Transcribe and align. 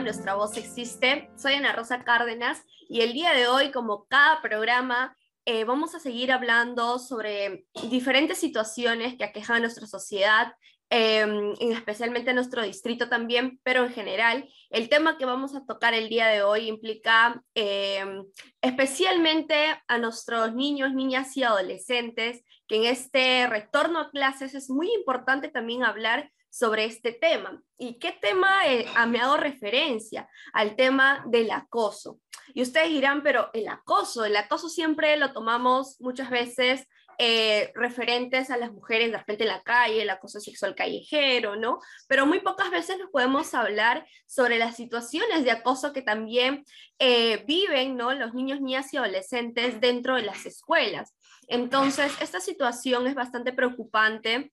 Nuestra 0.00 0.34
Voz 0.34 0.56
Existe. 0.58 1.30
Soy 1.36 1.54
Ana 1.54 1.72
Rosa 1.72 2.04
Cárdenas 2.04 2.62
y 2.88 3.00
el 3.00 3.14
día 3.14 3.32
de 3.32 3.48
hoy, 3.48 3.70
como 3.70 4.06
cada 4.06 4.42
programa, 4.42 5.16
eh, 5.46 5.64
vamos 5.64 5.94
a 5.94 6.00
seguir 6.00 6.32
hablando 6.32 6.98
sobre 6.98 7.66
diferentes 7.88 8.38
situaciones 8.38 9.16
que 9.16 9.24
aquejan 9.24 9.56
a 9.56 9.60
nuestra 9.60 9.86
sociedad, 9.86 10.52
eh, 10.90 11.54
especialmente 11.60 12.30
en 12.30 12.36
nuestro 12.36 12.62
distrito 12.62 13.08
también, 13.08 13.58
pero 13.62 13.84
en 13.84 13.92
general. 13.92 14.48
El 14.68 14.90
tema 14.90 15.16
que 15.16 15.24
vamos 15.24 15.54
a 15.56 15.64
tocar 15.64 15.94
el 15.94 16.10
día 16.10 16.26
de 16.26 16.42
hoy 16.42 16.68
implica 16.68 17.42
em, 17.54 18.24
especialmente 18.60 19.56
a 19.88 19.98
nuestros 19.98 20.54
niños, 20.54 20.92
niñas 20.92 21.34
y 21.38 21.42
adolescentes, 21.42 22.42
que 22.68 22.76
en 22.76 22.84
este 22.84 23.46
retorno 23.46 24.00
a 24.00 24.10
clases 24.10 24.54
es 24.54 24.68
muy 24.68 24.92
importante 24.92 25.48
también 25.48 25.84
hablar 25.84 26.30
sobre 26.56 26.86
este 26.86 27.12
tema. 27.12 27.62
¿Y 27.76 27.98
qué 27.98 28.12
tema 28.12 28.66
eh, 28.66 28.86
me 29.08 29.20
hago 29.20 29.36
referencia? 29.36 30.26
Al 30.54 30.74
tema 30.74 31.22
del 31.26 31.50
acoso. 31.50 32.20
Y 32.54 32.62
ustedes 32.62 32.88
dirán, 32.88 33.22
pero 33.22 33.50
el 33.52 33.68
acoso, 33.68 34.24
el 34.24 34.36
acoso 34.36 34.70
siempre 34.70 35.18
lo 35.18 35.32
tomamos 35.32 36.00
muchas 36.00 36.30
veces 36.30 36.86
eh, 37.18 37.72
referentes 37.74 38.50
a 38.50 38.56
las 38.56 38.72
mujeres 38.72 39.10
de 39.10 39.18
repente 39.18 39.44
en 39.44 39.50
la 39.50 39.62
calle, 39.62 40.00
el 40.00 40.08
acoso 40.08 40.40
sexual 40.40 40.74
callejero, 40.74 41.56
¿no? 41.56 41.78
Pero 42.08 42.24
muy 42.24 42.40
pocas 42.40 42.70
veces 42.70 42.98
nos 42.98 43.10
podemos 43.10 43.52
hablar 43.52 44.06
sobre 44.26 44.56
las 44.56 44.76
situaciones 44.76 45.44
de 45.44 45.50
acoso 45.50 45.92
que 45.92 46.02
también 46.02 46.64
eh, 46.98 47.44
viven, 47.46 47.96
¿no? 47.96 48.14
Los 48.14 48.32
niños, 48.32 48.62
niñas 48.62 48.94
y 48.94 48.96
adolescentes 48.96 49.78
dentro 49.80 50.16
de 50.16 50.22
las 50.22 50.46
escuelas. 50.46 51.14
Entonces, 51.48 52.12
esta 52.20 52.40
situación 52.40 53.06
es 53.06 53.14
bastante 53.14 53.52
preocupante 53.52 54.52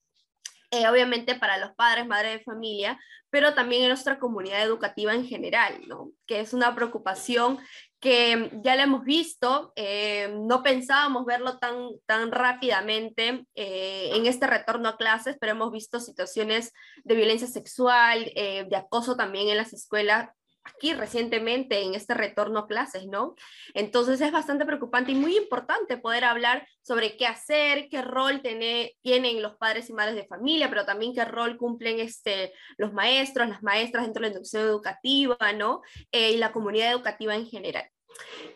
eh, 0.74 0.88
obviamente 0.90 1.36
para 1.36 1.60
los 1.60 1.76
padres, 1.76 2.08
madres 2.08 2.40
de 2.40 2.44
familia, 2.44 3.00
pero 3.30 3.54
también 3.54 3.84
en 3.84 3.90
nuestra 3.90 4.18
comunidad 4.18 4.64
educativa 4.64 5.14
en 5.14 5.24
general, 5.24 5.88
¿no? 5.88 6.10
Que 6.26 6.40
es 6.40 6.52
una 6.52 6.74
preocupación 6.74 7.60
que 8.00 8.50
ya 8.64 8.76
la 8.76 8.84
hemos 8.84 9.04
visto, 9.04 9.72
eh, 9.76 10.34
no 10.36 10.64
pensábamos 10.64 11.26
verlo 11.26 11.60
tan, 11.60 11.90
tan 12.08 12.32
rápidamente 12.32 13.46
eh, 13.54 14.10
en 14.16 14.26
este 14.26 14.48
retorno 14.48 14.90
a 14.90 14.98
clases, 14.98 15.38
pero 15.40 15.52
hemos 15.52 15.72
visto 15.72 16.00
situaciones 16.00 16.74
de 17.04 17.14
violencia 17.14 17.48
sexual, 17.48 18.26
de 18.34 18.76
acoso 18.76 19.16
también 19.16 19.50
en 19.50 19.58
las 19.58 19.74
escuelas 19.74 20.30
aquí 20.64 20.94
recientemente 20.94 21.82
en 21.82 21.96
este 21.96 22.14
retorno 22.14 22.60
a 22.60 22.68
clases, 22.68 23.06
¿no? 23.08 23.36
Entonces 23.74 24.22
es 24.22 24.32
bastante 24.32 24.66
preocupante 24.66 25.12
y 25.12 25.16
muy 25.16 25.38
importante 25.38 25.98
poder 25.98 26.24
hablar 26.24 26.68
sobre 26.82 27.18
qué 27.18 27.26
hacer, 27.26 27.90
qué 27.90 28.02
rol 28.02 28.42
tienen 28.42 29.42
los 29.42 29.56
padres 29.56 29.90
y 29.90 29.94
madres 29.94 30.16
de 30.16 30.26
familia, 30.26 30.70
pero 30.70 30.86
también 30.86 31.14
qué 31.14 31.26
rol 31.26 31.58
cumplen 31.58 32.00
este, 32.00 32.54
los 32.78 32.94
maestros, 32.94 33.50
las 33.50 33.64
maestras 33.64 34.06
dentro 34.06 34.22
de 34.22 34.30
la 34.30 34.34
educación 34.34 34.64
educativa, 34.64 35.54
¿no? 35.56 35.82
Eh, 36.12 36.32
y 36.32 36.38
la 36.38 36.52
comunidad 36.52 36.92
educativa 36.92 37.36
en 37.36 37.46
general. 37.46 37.93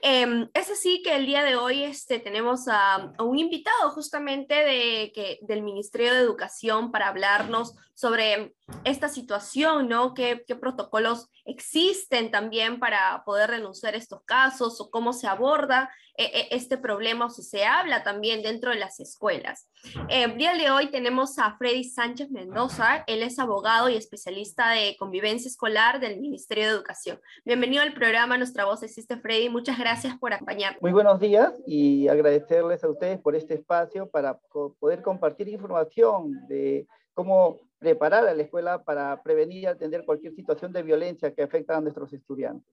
Eh, 0.01 0.47
es 0.53 0.71
así 0.71 1.01
que 1.01 1.15
el 1.15 1.25
día 1.25 1.43
de 1.43 1.55
hoy 1.55 1.83
este, 1.83 2.19
tenemos 2.19 2.67
a, 2.67 3.13
un 3.19 3.39
invitado 3.39 3.89
justamente 3.91 4.53
de, 4.53 5.11
que, 5.13 5.39
del 5.41 5.63
Ministerio 5.63 6.13
de 6.13 6.19
Educación 6.19 6.91
para 6.91 7.07
hablarnos 7.07 7.75
sobre 7.93 8.53
esta 8.83 9.09
situación, 9.09 9.89
¿no? 9.89 10.13
¿Qué, 10.13 10.43
¿Qué, 10.47 10.55
protocolos 10.55 11.29
existen 11.45 12.29
también 12.29 12.79
para 12.79 13.23
poder 13.25 13.49
denunciar 13.51 13.95
estos 13.95 14.21
casos 14.23 14.79
o 14.79 14.91
cómo 14.91 15.13
se 15.13 15.27
aborda 15.27 15.89
eh, 16.17 16.31
eh, 16.33 16.47
este 16.51 16.77
problema 16.77 17.27
o 17.27 17.29
si 17.29 17.43
se 17.43 17.63
habla 17.63 18.03
también 18.03 18.41
dentro 18.41 18.71
de 18.71 18.77
las 18.77 18.99
escuelas? 18.99 19.69
el 20.09 20.35
día 20.37 20.53
de 20.55 20.71
hoy 20.71 20.87
tenemos 20.87 21.37
a 21.37 21.55
Freddy 21.57 21.83
Sánchez 21.83 22.31
Mendoza, 22.31 23.03
él 23.05 23.21
es 23.21 23.37
abogado 23.39 23.87
y 23.89 23.95
especialista 23.95 24.71
de 24.71 24.95
convivencia 24.97 25.47
escolar 25.47 25.99
del 25.99 26.19
Ministerio 26.19 26.65
de 26.65 26.71
Educación. 26.71 27.19
Bienvenido 27.45 27.83
al 27.83 27.93
programa 27.93 28.37
Nuestra 28.37 28.65
Voz 28.65 28.83
Existe, 28.83 29.17
Freddy. 29.17 29.49
Muchas 29.49 29.77
gracias 29.77 30.17
por 30.17 30.33
acompañarnos. 30.33 30.81
Muy 30.81 30.91
buenos 30.91 31.19
días 31.19 31.53
y 31.67 32.07
agradecerles 32.07 32.83
a 32.83 32.89
ustedes 32.89 33.19
por 33.19 33.35
este 33.35 33.53
espacio 33.53 34.09
para 34.09 34.39
poder 34.79 35.01
compartir 35.01 35.47
información 35.47 36.47
de 36.47 36.87
cómo 37.13 37.59
preparar 37.79 38.27
a 38.27 38.33
la 38.33 38.43
escuela 38.43 38.83
para 38.83 39.21
prevenir 39.21 39.63
y 39.63 39.65
atender 39.67 40.03
cualquier 40.05 40.33
situación 40.33 40.73
de 40.73 40.83
violencia 40.83 41.33
que 41.33 41.43
afecta 41.43 41.77
a 41.77 41.81
nuestros 41.81 42.11
estudiantes. 42.13 42.67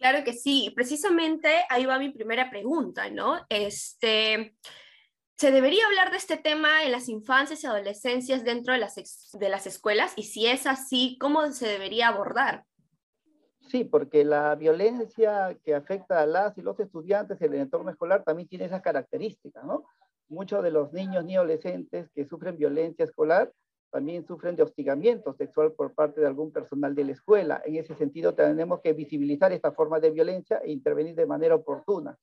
Claro 0.00 0.24
que 0.24 0.32
sí, 0.32 0.72
precisamente 0.74 1.48
ahí 1.68 1.84
va 1.84 1.98
mi 1.98 2.08
primera 2.08 2.48
pregunta, 2.48 3.10
¿no? 3.10 3.38
Este, 3.50 4.56
¿Se 5.36 5.50
debería 5.50 5.84
hablar 5.86 6.10
de 6.10 6.16
este 6.16 6.38
tema 6.38 6.84
en 6.84 6.92
las 6.92 7.10
infancias 7.10 7.62
y 7.62 7.66
adolescencias 7.66 8.42
dentro 8.42 8.72
de 8.72 8.80
las, 8.80 9.30
de 9.32 9.48
las 9.50 9.66
escuelas? 9.66 10.14
Y 10.16 10.22
si 10.22 10.46
es 10.46 10.66
así, 10.66 11.18
¿cómo 11.20 11.50
se 11.52 11.66
debería 11.66 12.08
abordar? 12.08 12.64
Sí, 13.68 13.84
porque 13.84 14.24
la 14.24 14.54
violencia 14.54 15.54
que 15.62 15.74
afecta 15.74 16.22
a 16.22 16.26
las 16.26 16.56
y 16.56 16.62
los 16.62 16.80
estudiantes 16.80 17.40
en 17.42 17.52
el 17.52 17.60
entorno 17.60 17.90
escolar 17.90 18.24
también 18.24 18.48
tiene 18.48 18.64
esas 18.64 18.80
características, 18.80 19.64
¿no? 19.64 19.84
Muchos 20.28 20.62
de 20.62 20.70
los 20.70 20.94
niños 20.94 21.26
ni 21.26 21.36
adolescentes 21.36 22.08
que 22.14 22.24
sufren 22.24 22.56
violencia 22.56 23.04
escolar 23.04 23.52
también 23.90 24.26
sufren 24.26 24.56
de 24.56 24.62
hostigamiento 24.62 25.34
sexual 25.34 25.72
por 25.72 25.94
parte 25.94 26.20
de 26.20 26.26
algún 26.26 26.52
personal 26.52 26.94
de 26.94 27.04
la 27.04 27.12
escuela. 27.12 27.62
En 27.64 27.76
ese 27.76 27.94
sentido, 27.94 28.34
tenemos 28.34 28.80
que 28.80 28.92
visibilizar 28.92 29.52
esta 29.52 29.72
forma 29.72 30.00
de 30.00 30.10
violencia 30.10 30.58
e 30.64 30.70
intervenir 30.70 31.14
de 31.14 31.26
manera 31.26 31.54
oportuna. 31.54 32.16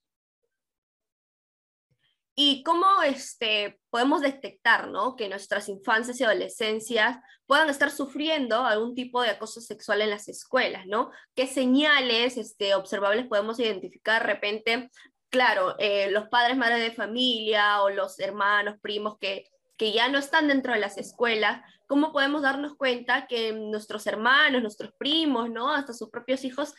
¿Y 2.40 2.62
cómo 2.62 3.02
este, 3.02 3.80
podemos 3.90 4.22
detectar 4.22 4.90
¿no? 4.90 5.16
que 5.16 5.28
nuestras 5.28 5.70
infancias 5.70 6.22
y 6.22 6.24
adolescencias 6.24 7.18
puedan 7.48 7.68
estar 7.68 7.90
sufriendo 7.90 8.64
algún 8.64 8.94
tipo 8.94 9.24
de 9.24 9.32
acoso 9.32 9.60
sexual 9.60 10.02
en 10.02 10.12
las 10.12 10.28
escuelas? 10.28 10.86
¿no? 10.86 11.10
¿Qué 11.34 11.48
señales 11.48 12.38
este, 12.38 12.76
observables 12.76 13.26
podemos 13.26 13.60
identificar 13.60 14.22
de 14.22 14.28
repente? 14.28 14.92
Claro, 15.30 15.76
eh, 15.80 16.12
los 16.12 16.30
padres, 16.30 16.58
madres 16.58 16.80
de 16.80 16.92
familia 16.92 17.82
o 17.82 17.90
los 17.90 18.20
hermanos, 18.20 18.80
primos 18.82 19.18
que, 19.18 19.46
que 19.78 19.92
ya 19.92 20.10
no 20.10 20.18
están 20.18 20.48
dentro 20.48 20.74
de 20.74 20.80
las 20.80 20.98
escuelas, 20.98 21.62
¿cómo 21.88 22.12
podemos 22.12 22.42
darnos 22.42 22.76
cuenta 22.76 23.28
que 23.28 23.54
nuestros 23.54 24.08
hermanos, 24.08 24.62
nuestros 24.62 24.92
primos, 24.98 25.50
¿no? 25.50 25.72
hasta 25.72 25.94
sus 25.94 26.10
propios 26.10 26.44
hijos 26.44 26.74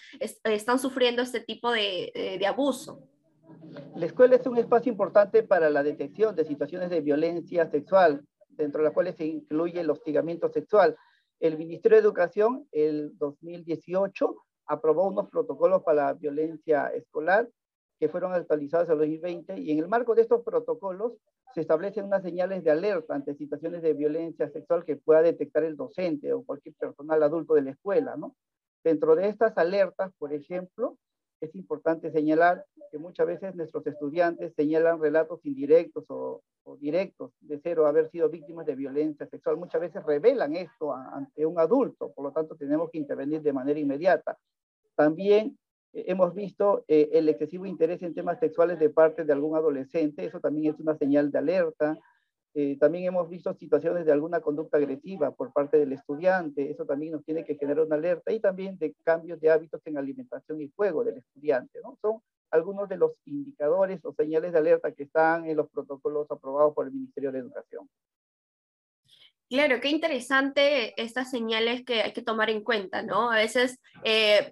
están 0.44 0.78
sufriendo 0.78 1.22
este 1.22 1.41
tipo 1.41 1.70
de, 1.70 2.36
de 2.38 2.47
abuso? 2.47 3.09
La 3.94 4.06
escuela 4.06 4.36
es 4.36 4.47
un 4.47 4.59
espacio 4.59 4.91
importante 4.91 5.42
para 5.42 5.70
la 5.70 5.82
detección 5.82 6.34
de 6.34 6.44
situaciones 6.44 6.91
de 6.91 7.00
violencia 7.00 7.70
sexual, 7.70 8.25
dentro 8.48 8.81
de 8.81 8.84
las 8.84 8.94
cuales 8.94 9.16
se 9.16 9.26
incluye 9.26 9.80
el 9.80 9.91
hostigamiento 9.91 10.48
sexual. 10.50 10.97
El 11.41 11.56
Ministerio 11.56 11.97
de 11.97 12.03
Educación, 12.03 12.66
el 12.72 13.16
2018, 13.16 14.34
aprobó 14.66 15.09
unos 15.09 15.30
protocolos 15.30 15.82
para 15.82 16.06
la 16.06 16.12
violencia 16.15 16.88
escolar 16.88 17.48
que 17.98 18.09
fueron 18.09 18.32
actualizados 18.32 18.88
en 18.88 18.92
el 18.92 18.98
2020 18.98 19.60
y 19.60 19.72
en 19.72 19.78
el 19.78 19.88
marco 19.88 20.14
de 20.14 20.22
estos 20.22 20.42
protocolos 20.42 21.14
se 21.54 21.62
establecen 21.62 22.04
unas 22.04 22.22
señales 22.22 22.62
de 22.62 22.70
alerta 22.70 23.14
ante 23.14 23.34
situaciones 23.34 23.82
de 23.82 23.94
violencia 23.94 24.48
sexual 24.50 24.84
que 24.84 24.97
pueda 24.97 25.22
detectar 25.22 25.64
el 25.64 25.76
docente 25.76 26.32
o 26.32 26.44
cualquier 26.44 26.75
personal 26.75 27.22
adulto 27.22 27.54
de 27.54 27.62
la 27.62 27.70
escuela, 27.70 28.16
¿no? 28.16 28.36
Dentro 28.84 29.16
de 29.16 29.28
estas 29.28 29.56
alertas, 29.59 30.12
por 30.19 30.32
ejemplo, 30.32 30.97
es 31.41 31.54
importante 31.54 32.10
señalar 32.10 32.64
que 32.91 32.98
muchas 32.98 33.26
veces 33.26 33.54
nuestros 33.54 33.86
estudiantes 33.86 34.54
señalan 34.54 35.00
relatos 35.00 35.44
indirectos 35.44 36.04
o, 36.09 36.42
directos 36.80 37.32
de 37.41 37.59
cero 37.62 37.86
haber 37.86 38.10
sido 38.10 38.28
víctimas 38.28 38.66
de 38.66 38.75
violencia 38.75 39.26
sexual. 39.26 39.56
Muchas 39.56 39.80
veces 39.80 40.04
revelan 40.04 40.54
esto 40.54 40.92
ante 40.92 41.47
un 41.47 41.59
adulto, 41.59 42.12
por 42.12 42.26
lo 42.26 42.30
tanto 42.30 42.56
tenemos 42.56 42.91
que 42.91 42.98
intervenir 42.98 43.41
de 43.41 43.54
manera 43.54 43.80
inmediata. 43.80 44.36
También 44.95 45.59
hemos 45.92 46.34
visto 46.34 46.84
eh, 46.88 47.10
el 47.12 47.28
excesivo 47.28 47.66
interés 47.66 48.02
en 48.02 48.14
temas 48.14 48.38
sexuales 48.38 48.78
de 48.78 48.90
parte 48.90 49.24
de 49.24 49.32
algún 49.32 49.56
adolescente, 49.56 50.24
eso 50.24 50.40
también 50.40 50.72
es 50.74 50.80
una 50.80 50.96
señal 50.96 51.30
de 51.30 51.38
alerta. 51.38 51.98
Eh, 52.54 52.76
también 52.78 53.04
hemos 53.04 53.28
visto 53.28 53.52
situaciones 53.54 54.06
de 54.06 54.12
alguna 54.12 54.40
conducta 54.40 54.78
agresiva 54.78 55.30
por 55.30 55.52
parte 55.52 55.78
del 55.78 55.92
estudiante, 55.92 56.70
eso 56.70 56.84
también 56.86 57.12
nos 57.12 57.24
tiene 57.24 57.44
que 57.44 57.56
generar 57.56 57.84
una 57.84 57.96
alerta 57.96 58.32
y 58.32 58.40
también 58.40 58.78
de 58.78 58.94
cambios 59.04 59.40
de 59.40 59.50
hábitos 59.50 59.80
en 59.84 59.98
alimentación 59.98 60.60
y 60.60 60.72
juego 60.74 61.04
del 61.04 61.18
estudiante, 61.18 61.78
¿no? 61.82 61.96
Son 62.00 62.20
algunos 62.50 62.88
de 62.88 62.96
los 62.96 63.12
indicadores 63.26 64.04
o 64.04 64.12
señales 64.12 64.52
de 64.52 64.58
alerta 64.58 64.92
que 64.92 65.04
están 65.04 65.46
en 65.46 65.56
los 65.56 65.68
protocolos 65.68 66.30
aprobados 66.30 66.74
por 66.74 66.86
el 66.86 66.92
Ministerio 66.92 67.30
de 67.30 67.40
Educación. 67.40 67.88
Claro, 69.50 69.80
qué 69.80 69.88
interesante 69.88 71.00
estas 71.00 71.30
señales 71.30 71.82
que 71.84 72.02
hay 72.02 72.12
que 72.12 72.22
tomar 72.22 72.50
en 72.50 72.62
cuenta, 72.62 73.02
¿no? 73.02 73.30
A 73.30 73.36
veces 73.36 73.78
eh, 74.04 74.50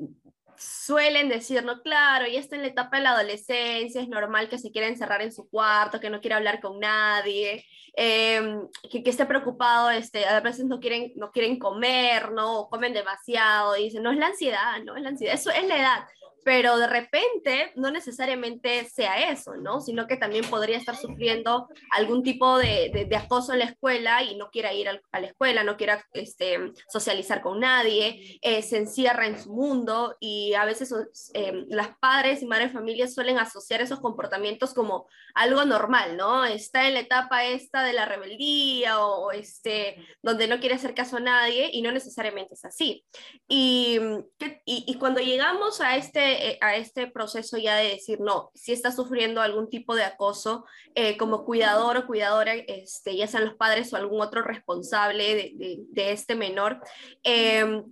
suelen 0.59 1.29
decir, 1.29 1.65
no, 1.65 1.83
claro, 1.83 2.27
ya 2.27 2.39
está 2.39 2.57
en 2.57 2.63
la 2.63 2.69
etapa 2.69 2.97
de 2.97 3.03
la 3.03 3.11
adolescencia, 3.13 4.01
es 4.01 4.09
normal 4.09 4.49
que 4.49 4.59
se 4.59 4.71
quiera 4.71 4.89
encerrar 4.89 5.23
en 5.23 5.33
su 5.33 5.49
cuarto, 5.49 6.01
que 6.01 6.11
no 6.11 6.21
quiera 6.21 6.37
hablar 6.37 6.61
con 6.61 6.79
nadie, 6.79 7.65
em, 7.95 8.69
que, 8.91 9.03
que, 9.03 9.11
esté 9.11 9.27
preocupado, 9.27 9.91
este, 9.91 10.27
a 10.27 10.41
veces 10.41 10.67
no 10.67 10.81
quieren, 10.81 11.13
no 11.17 11.31
quieren 11.31 11.59
comer, 11.59 12.33
¿no? 12.33 12.61
O 12.61 12.69
comen 12.71 12.93
demasiado, 12.93 13.77
y 13.77 13.85
dicen, 13.85 14.03
no, 14.03 14.13
es 14.13 14.19
la 14.19 14.27
ansiedad, 14.27 14.83
no, 14.85 14.97
es 14.97 15.03
la 15.03 15.11
ansiedad, 15.11 15.35
eso 15.35 15.51
es 15.51 15.67
la 15.67 15.79
edad. 15.79 16.07
Pero 16.47 16.79
de 16.79 16.87
repente 16.87 17.73
no 17.75 17.91
necesariamente 17.91 18.85
sea 18.85 19.33
eso, 19.33 19.57
¿no? 19.57 19.81
Sino 19.81 20.07
que 20.07 20.17
también 20.17 20.49
podría 20.49 20.77
estar 20.77 20.97
sufriendo 20.97 21.69
algún 21.91 22.23
tipo 22.23 22.57
de, 22.59 23.05
de, 23.09 23.17
acoso 23.17 23.53
en 23.53 23.59
la 23.59 23.65
escuela 23.65 24.23
y 24.23 24.37
no 24.37 24.49
quiera 24.51 24.73
ir 24.73 24.89
a 24.89 25.21
la 25.21 25.27
escuela, 25.27 25.65
no 25.65 25.77
quiera 25.77 26.07
este, 26.13 26.73
socializar 26.89 27.43
con 27.43 27.59
nadie, 27.59 28.39
eh, 28.43 28.63
se 28.63 28.77
encierra 28.77 29.27
en 29.27 29.43
su 29.43 29.53
mundo 29.53 30.17
y 30.21 30.55
a 30.55 30.65
veces 30.65 30.95
eh, 31.35 31.65
las 31.67 31.99
padres 31.99 32.43
y 32.43 32.47
madres 32.47 32.69
de 32.69 32.75
familia 32.75 33.09
suelen 33.09 33.41
asociar 33.41 33.81
esos 33.81 33.99
comportamientos 33.99 34.73
como 34.73 35.09
algo 35.35 35.65
normal, 35.65 36.17
¿no? 36.17 36.45
Está 36.45 36.87
en 36.87 36.95
la 36.95 37.01
etapa 37.01 37.45
esta 37.45 37.83
de 37.83 37.93
la 37.93 38.05
rebeldía 38.05 39.01
o, 39.01 39.33
este, 39.33 39.97
donde 40.23 40.47
no 40.47 40.61
quiere 40.61 40.77
hacer 40.77 40.95
caso 40.95 41.17
a 41.17 41.21
nadie 41.21 41.71
y 41.73 41.83
no 41.83 41.91
necesariamente 41.91 42.55
es 42.55 42.65
así. 42.65 43.05
Y, 43.49 43.99
y, 44.65 44.85
y 44.87 44.95
cuando 44.95 45.21
llegamos 45.21 45.81
a 45.81 45.97
este, 45.97 46.36
eh, 46.37 46.59
a 46.61 46.77
este 46.77 47.07
proceso 47.07 47.59
ya 47.59 47.77
de 47.77 47.91
decir, 47.91 48.21
no, 48.21 48.51
si 48.55 48.73
está 48.73 48.93
sufriendo 48.93 49.41
algún 49.41 49.69
tipo 49.69 49.95
de 49.95 50.05
acoso 50.05 50.65
eh, 50.95 51.17
como 51.17 51.45
cuidador 51.45 51.97
o 51.97 52.07
cuidadora, 52.07 52.55
este, 52.55 53.17
ya 53.17 53.27
sean 53.27 53.45
los 53.45 53.55
padres 53.55 53.93
o 53.93 53.97
algún 53.97 54.21
otro 54.21 54.43
responsable 54.43 55.35
de, 55.35 55.85
de, 55.89 56.13
este 56.13 56.35
menor, 56.35 56.81
eh, 57.25 57.83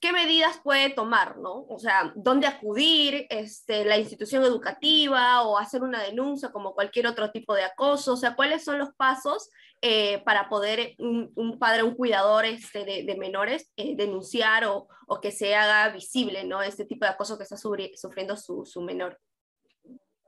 qué 0.00 0.12
medidas 0.12 0.58
puede 0.64 0.90
tomar, 0.90 1.36
¿no? 1.38 1.66
O 1.68 1.78
sea, 1.78 2.12
dónde 2.16 2.46
acudir, 2.46 3.26
este, 3.28 3.84
la 3.84 3.98
institución 3.98 4.42
educativa 4.42 5.42
o 5.42 5.58
hacer 5.58 5.82
una 5.82 6.02
denuncia 6.02 6.50
como 6.50 6.74
cualquier 6.74 7.06
otro 7.06 7.30
tipo 7.30 7.54
de 7.54 7.64
acoso, 7.64 8.14
o 8.14 8.16
sea, 8.16 8.34
cuáles 8.34 8.64
son 8.64 8.78
los 8.78 8.94
pasos 8.94 9.50
eh, 9.82 10.22
para 10.24 10.48
poder 10.48 10.94
un, 10.98 11.58
padre, 11.58 11.82
un 11.82 11.94
cuidador 11.94 12.46
este, 12.46 12.84
de, 12.84 13.16
menores 13.16 13.72
eh, 13.76 13.94
denunciar 13.94 14.64
o, 14.64 14.88
o, 15.06 15.20
que 15.20 15.32
se 15.32 15.54
haga 15.54 15.92
visible, 15.92 16.44
¿no? 16.44 16.62
Este 16.62 16.86
tipo 16.86 17.04
de 17.04 17.12
acoso 17.12 17.36
que 17.36 17.44
está 17.44 17.56
sufriendo 17.56 18.36
su, 18.36 18.64
su 18.64 18.80
menor. 18.80 19.18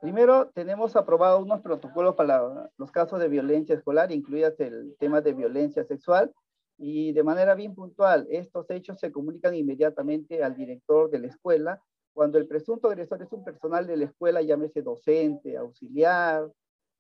Primero, 0.03 0.51
tenemos 0.51 0.97
aprobado 0.97 1.39
unos 1.39 1.61
protocolos 1.61 2.17
para 2.17 2.43
los 2.77 2.91
casos 2.91 3.21
de 3.21 3.29
violencia 3.29 3.77
escolar, 3.77 4.11
incluidas 4.11 4.59
el 4.59 4.97
tema 4.99 5.21
de 5.21 5.33
violencia 5.33 5.85
sexual, 5.85 6.33
y 6.83 7.13
de 7.13 7.23
manera 7.23 7.55
bien 7.55 7.77
puntual, 7.77 8.27
estos 8.29 8.69
hechos 8.69 8.99
se 8.99 9.13
comunican 9.13 9.55
inmediatamente 9.55 10.43
al 10.43 10.57
director 10.57 11.09
de 11.11 11.21
la 11.21 11.29
escuela. 11.29 11.81
Cuando 12.13 12.39
el 12.39 12.49
presunto 12.49 12.89
agresor 12.89 13.23
es 13.23 13.33
un 13.33 13.45
personal 13.45 13.87
de 13.87 13.97
la 13.97 14.07
escuela, 14.07 14.43
llámese 14.43 14.83
docente, 14.83 15.57
auxiliar, 15.57 16.51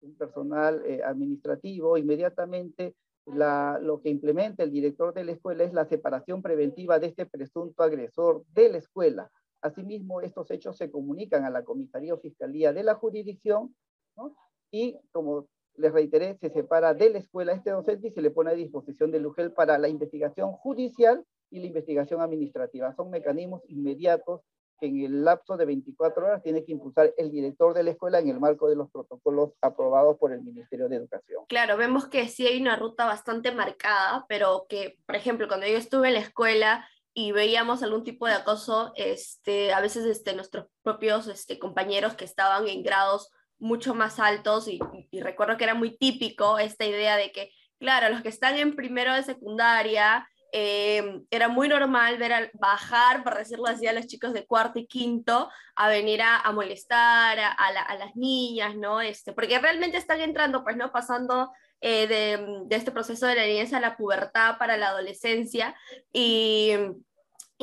un 0.02 0.16
personal 0.16 0.82
eh, 0.86 1.02
administrativo, 1.02 1.98
inmediatamente 1.98 2.94
lo 3.26 4.00
que 4.00 4.08
implementa 4.08 4.62
el 4.62 4.70
director 4.70 5.12
de 5.14 5.24
la 5.24 5.32
escuela 5.32 5.64
es 5.64 5.72
la 5.72 5.84
separación 5.84 6.42
preventiva 6.42 7.00
de 7.00 7.08
este 7.08 7.26
presunto 7.26 7.82
agresor 7.82 8.44
de 8.52 8.68
la 8.68 8.78
escuela. 8.78 9.30
Asimismo, 9.62 10.20
estos 10.20 10.48
hechos 10.52 10.76
se 10.76 10.92
comunican 10.92 11.44
a 11.44 11.50
la 11.50 11.64
comisaría 11.64 12.14
o 12.14 12.18
fiscalía 12.18 12.72
de 12.72 12.84
la 12.84 12.94
jurisdicción 12.94 13.74
¿no? 14.16 14.36
y 14.70 14.96
como 15.10 15.48
les 15.76 15.92
reiteré, 15.92 16.36
se 16.40 16.50
separa 16.50 16.94
de 16.94 17.10
la 17.10 17.18
escuela 17.18 17.52
este 17.52 17.70
docente 17.70 18.08
y 18.08 18.12
se 18.12 18.20
le 18.20 18.30
pone 18.30 18.50
a 18.50 18.54
disposición 18.54 19.10
del 19.10 19.26
UGEL 19.26 19.52
para 19.52 19.78
la 19.78 19.88
investigación 19.88 20.52
judicial 20.52 21.24
y 21.50 21.60
la 21.60 21.66
investigación 21.66 22.20
administrativa. 22.20 22.94
Son 22.94 23.10
mecanismos 23.10 23.62
inmediatos 23.68 24.40
que 24.78 24.86
en 24.86 25.00
el 25.00 25.24
lapso 25.24 25.56
de 25.56 25.64
24 25.64 26.26
horas 26.26 26.42
tiene 26.42 26.64
que 26.64 26.72
impulsar 26.72 27.14
el 27.16 27.30
director 27.30 27.72
de 27.72 27.84
la 27.84 27.92
escuela 27.92 28.18
en 28.18 28.28
el 28.28 28.40
marco 28.40 28.68
de 28.68 28.76
los 28.76 28.90
protocolos 28.90 29.52
aprobados 29.60 30.18
por 30.18 30.32
el 30.32 30.42
Ministerio 30.42 30.88
de 30.88 30.96
Educación. 30.96 31.44
Claro, 31.48 31.76
vemos 31.76 32.08
que 32.08 32.28
sí 32.28 32.46
hay 32.46 32.60
una 32.60 32.76
ruta 32.76 33.06
bastante 33.06 33.52
marcada, 33.52 34.26
pero 34.28 34.66
que, 34.68 34.98
por 35.06 35.14
ejemplo, 35.14 35.46
cuando 35.46 35.66
yo 35.66 35.76
estuve 35.76 36.08
en 36.08 36.14
la 36.14 36.20
escuela 36.20 36.88
y 37.14 37.32
veíamos 37.32 37.82
algún 37.82 38.04
tipo 38.04 38.26
de 38.26 38.32
acoso, 38.32 38.92
este, 38.96 39.72
a 39.72 39.80
veces 39.80 40.04
este, 40.06 40.34
nuestros 40.34 40.66
propios 40.82 41.28
este, 41.28 41.58
compañeros 41.58 42.14
que 42.14 42.24
estaban 42.24 42.66
en 42.66 42.82
grados 42.82 43.30
mucho 43.62 43.94
más 43.94 44.18
altos 44.18 44.68
y, 44.68 44.80
recuerdo 45.20 45.56
que 45.56 45.64
era 45.64 45.74
muy 45.74 45.96
típico 45.96 46.58
esta 46.58 46.84
idea 46.84 47.16
de 47.16 47.30
que, 47.30 47.52
claro, 47.78 48.08
los 48.08 48.22
que 48.22 48.28
están 48.28 48.58
en 48.58 48.74
primero 48.74 49.14
de 49.14 49.22
secundaria, 49.22 50.28
eh, 50.52 51.22
era 51.30 51.48
muy 51.48 51.68
normal 51.68 52.18
ver 52.18 52.32
al 52.32 52.50
bajar, 52.54 53.22
por 53.22 53.38
decirlo 53.38 53.68
así, 53.68 53.86
a 53.86 53.92
los 53.92 54.06
chicos 54.06 54.32
de 54.32 54.46
cuarto 54.46 54.80
y 54.80 54.86
quinto 54.86 55.48
a 55.76 55.88
venir 55.88 56.20
a, 56.22 56.50
molestar 56.52 57.38
a, 57.38 57.96
las 57.98 58.16
niñas, 58.16 58.76
¿no? 58.76 59.00
Este, 59.00 59.32
porque 59.32 59.58
realmente 59.58 59.96
están 59.96 60.20
entrando, 60.20 60.64
pues, 60.64 60.76
¿no? 60.76 60.90
Pasando 60.90 61.52
eh, 61.80 62.06
de, 62.08 62.64
de, 62.66 62.76
este 62.76 62.90
proceso 62.90 63.26
de 63.26 63.36
la 63.36 63.46
niñez 63.46 63.72
a 63.72 63.80
la 63.80 63.96
pubertad 63.96 64.58
para 64.58 64.76
la 64.76 64.88
adolescencia 64.88 65.74
y 66.12 66.74
y 66.74 67.11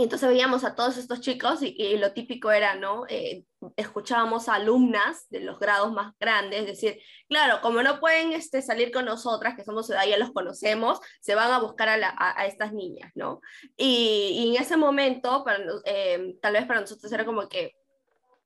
entonces 0.04 0.30
veíamos 0.30 0.64
a 0.64 0.76
todos 0.76 0.98
estos 0.98 1.22
chicos 1.22 1.60
y, 1.62 1.98
lo 1.98 2.14
típico 2.14 2.52
era, 2.52 2.76
¿no? 2.76 3.06
Eh, 3.08 3.46
escuchábamos 3.76 4.48
a 4.48 4.56
alumnas 4.56 5.28
de 5.30 5.42
los 5.42 5.60
grados 5.60 5.92
más 5.92 6.14
grandes 6.20 6.66
decir, 6.66 7.02
claro, 7.28 7.60
como 7.62 7.82
no 7.82 8.00
pueden 8.00 8.32
este, 8.34 8.62
salir 8.62 8.92
con 8.92 9.06
nosotras, 9.06 9.56
que 9.56 9.64
somos 9.64 9.90
edad, 9.90 10.06
ya 10.06 10.18
los 10.18 10.32
conocemos, 10.32 11.00
se 11.22 11.36
van 11.36 11.52
a 11.52 11.60
buscar 11.60 11.90
a, 11.90 12.46
estas 12.46 12.74
niñas, 12.74 13.12
¿no? 13.16 13.42
Y, 13.78 14.54
en 14.56 14.62
ese 14.62 14.78
momento, 14.78 15.44
para, 15.44 15.60
eh, 15.86 16.36
tal 16.42 16.54
vez 16.54 16.66
para 16.66 16.82
nosotros 16.82 17.12
era 17.12 17.26
como 17.26 17.48
que 17.50 17.76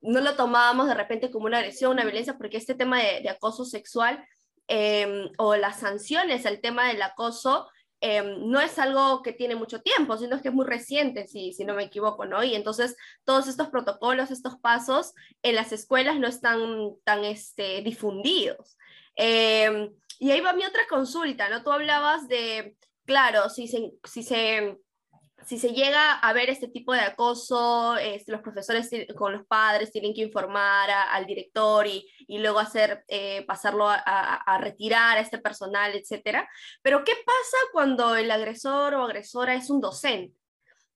no 0.00 0.20
lo 0.20 0.36
tomábamos 0.36 0.88
de 0.88 0.94
repente 0.94 1.30
como 1.30 1.46
una 1.46 1.58
agresión, 1.58 1.92
una 1.92 2.04
violencia, 2.04 2.36
porque 2.36 2.58
este 2.58 2.74
tema 2.74 3.00
de, 3.00 3.28
acoso 3.28 3.64
sexual 3.64 4.24
eh, 4.68 5.30
o 5.38 5.56
las 5.56 5.80
sanciones 5.80 6.46
al 6.46 6.60
tema 6.60 6.88
del 6.88 7.02
acoso 7.02 7.68
Em, 8.06 8.50
no 8.50 8.60
es 8.60 8.78
algo 8.78 9.22
que 9.22 9.32
tiene 9.32 9.56
mucho 9.56 9.80
tiempo, 9.80 10.18
sino 10.18 10.38
que 10.42 10.48
es 10.48 10.54
muy 10.54 10.66
reciente, 10.66 11.26
si, 11.26 11.56
no 11.64 11.72
me 11.72 11.84
equivoco, 11.84 12.26
¿no? 12.26 12.44
Y 12.44 12.54
entonces 12.54 12.98
todos 13.24 13.48
estos 13.48 13.68
protocolos, 13.68 14.30
estos 14.30 14.58
pasos 14.58 15.14
en 15.42 15.54
las 15.54 15.72
escuelas 15.72 16.18
no 16.20 16.28
están 16.28 16.60
tan 17.04 17.24
este, 17.24 17.80
difundidos. 17.80 18.76
Em, 19.16 19.90
y 20.18 20.30
ahí 20.30 20.40
va 20.42 20.52
mi 20.52 20.66
otra 20.66 20.82
consulta, 20.86 21.48
¿no? 21.48 21.62
Tú 21.62 21.72
hablabas 21.72 22.28
de, 22.28 22.76
claro, 23.06 23.48
si 23.48 23.68
se, 23.68 23.94
si 24.04 24.22
se 24.22 24.76
si 25.44 25.58
se 25.58 25.72
llega 25.72 26.14
a 26.14 26.32
ver 26.32 26.50
este 26.50 26.68
tipo 26.68 26.92
de 26.92 27.00
acoso, 27.00 27.96
este, 27.96 28.32
los 28.32 28.40
profesores 28.40 28.90
con 29.16 29.32
los 29.32 29.46
padres 29.46 29.90
tienen 29.90 30.14
que 30.14 30.22
informar 30.22 30.90
al 30.90 31.26
director 31.26 31.86
y, 31.86 32.08
y, 32.26 32.38
luego 32.38 32.58
hacer, 32.58 33.04
eh, 33.08 33.44
pasarlo 33.46 33.88
a, 33.88 33.96
a, 33.96 34.58
retirar 34.58 35.18
a 35.18 35.20
este 35.20 35.38
personal, 35.38 35.92
etc. 35.94 36.46
Pero 36.82 37.04
¿qué 37.04 37.12
pasa 37.24 37.56
cuando 37.72 38.16
el 38.16 38.30
agresor 38.30 38.94
o 38.94 39.04
agresora 39.04 39.54
es 39.54 39.70
un 39.70 39.80
docente? 39.80 40.36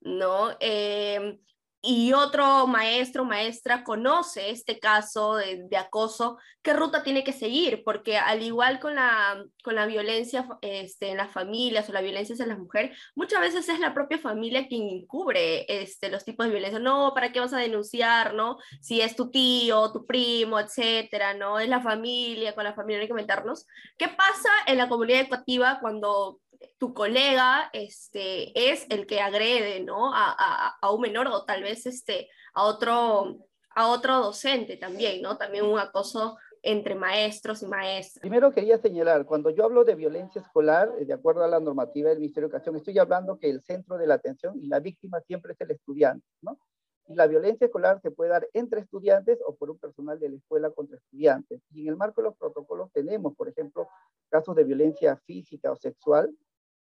¿No? 0.01 0.57
Eh, 0.61 1.39
y 1.81 2.13
otro 2.13 2.67
maestro 2.67 3.25
maestra 3.25 3.85
conoce 3.85 4.51
este 4.51 4.81
caso 4.81 5.37
de, 5.37 5.69
acoso, 5.77 6.39
¿qué 6.63 6.73
ruta 6.73 7.03
tiene 7.03 7.23
que 7.23 7.33
seguir? 7.33 7.83
Porque 7.85 8.19
al 8.19 8.43
igual 8.43 8.81
con 8.81 8.97
la, 8.97 9.45
con 9.63 9.77
la 9.77 9.87
violencia 9.87 10.49
este, 10.61 11.11
en 11.11 11.19
las 11.19 11.33
familias 11.33 11.89
o 11.89 11.93
la 11.93 12.01
violencia 12.01 12.35
en 12.39 12.49
las 12.49 12.59
mujeres, 12.59 12.99
muchas 13.15 13.41
veces 13.41 13.69
es 13.69 13.79
la 13.79 13.95
propia 13.95 14.19
familia 14.19 14.67
quien 14.67 14.89
encubre 14.89 15.67
este, 15.69 16.11
los 16.11 16.25
tipos 16.25 16.47
de 16.47 16.53
violencia. 16.53 16.81
No, 16.81 17.13
¿para 17.15 17.33
qué 17.33 17.41
vas 17.41 17.53
a 17.53 17.59
denunciar? 17.59 18.35
¿no? 18.35 18.59
Si 18.81 19.01
es 19.01 19.17
tu 19.17 19.31
tío, 19.31 19.93
tu 19.93 20.07
primo, 20.07 20.59
etcétera, 20.59 21.35
¿no? 21.35 21.59
Es 21.59 21.69
la 21.69 21.81
familia, 21.81 22.55
con 22.55 22.65
la 22.65 22.75
familia 22.75 23.03
hay 23.03 23.09
que 23.09 23.15
meternos. 23.15 23.67
¿Qué 23.97 24.09
pasa 24.09 24.51
en 24.67 24.79
la 24.79 24.89
comunidad 24.89 25.21
educativa 25.21 25.79
cuando 25.81 26.41
tu 26.79 26.95
colega 26.95 27.71
este, 27.73 28.71
es 28.71 28.87
el 28.91 29.07
que 29.07 29.21
agrede 29.21 29.81
¿no? 29.81 30.13
a, 30.15 30.77
a, 30.81 30.93
un 30.93 31.01
menor 31.01 31.29
o 31.29 31.45
tal 31.45 31.63
vez 31.63 31.87
este, 31.87 32.29
a, 32.55 32.65
otro, 32.65 33.39
a 33.75 33.89
otro 33.89 34.19
docente 34.19 34.77
también, 34.77 35.23
¿no? 35.23 35.37
También 35.37 35.65
un 35.65 35.79
acoso 35.79 36.37
entre 36.63 36.95
maestros 36.95 37.63
y 37.63 37.67
maestras. 37.67 38.21
Primero 38.21 38.53
quería 38.53 38.79
señalar, 38.79 39.25
cuando 39.25 39.51
yo 39.51 39.65
hablo 39.65 39.85
de 39.85 39.95
violencia 39.95 40.41
escolar, 40.41 40.93
eh, 40.99 41.05
de 41.05 41.13
acuerdo 41.13 41.45
a 41.45 41.49
la 41.49 41.61
normativa 41.61 42.11
del 42.11 42.19
Ministerio 42.19 42.49
de 42.49 42.57
Educación, 42.57 42.77
estoy 42.77 42.99
hablando 42.99 43.39
que 43.39 43.49
el 43.49 43.63
centro 43.63 43.97
de 43.97 44.07
la 44.07 44.15
atención 44.15 44.59
y 44.61 44.67
la 44.67 44.81
víctima 44.81 45.21
siempre 45.21 45.53
es 45.53 45.61
el 45.61 45.71
estudiante, 45.71 46.27
¿no? 46.43 46.59
Y 47.07 47.15
la 47.15 47.27
violencia 47.27 47.65
escolar 47.65 48.01
se 48.03 48.11
puede 48.11 48.31
dar 48.31 48.47
entre 48.53 48.81
estudiantes 48.81 49.39
o 49.47 49.55
por 49.57 49.71
un 49.71 49.79
personal 49.79 50.19
de 50.21 50.29
la 50.29 50.37
escuela 50.37 50.71
contra 50.71 50.99
estudiantes. 50.99 51.63
Y 51.73 51.83
en 51.83 51.89
el 51.89 51.97
marco 51.97 52.21
de 52.21 52.29
los 52.29 52.37
protocolos 52.37 52.93
tenemos, 52.93 53.35
por 53.35 53.49
ejemplo, 53.49 53.89
casos 54.29 54.55
de 54.55 54.65
violencia 54.65 55.17
física 55.25 55.73
o 55.73 55.77
sexual, 55.77 56.31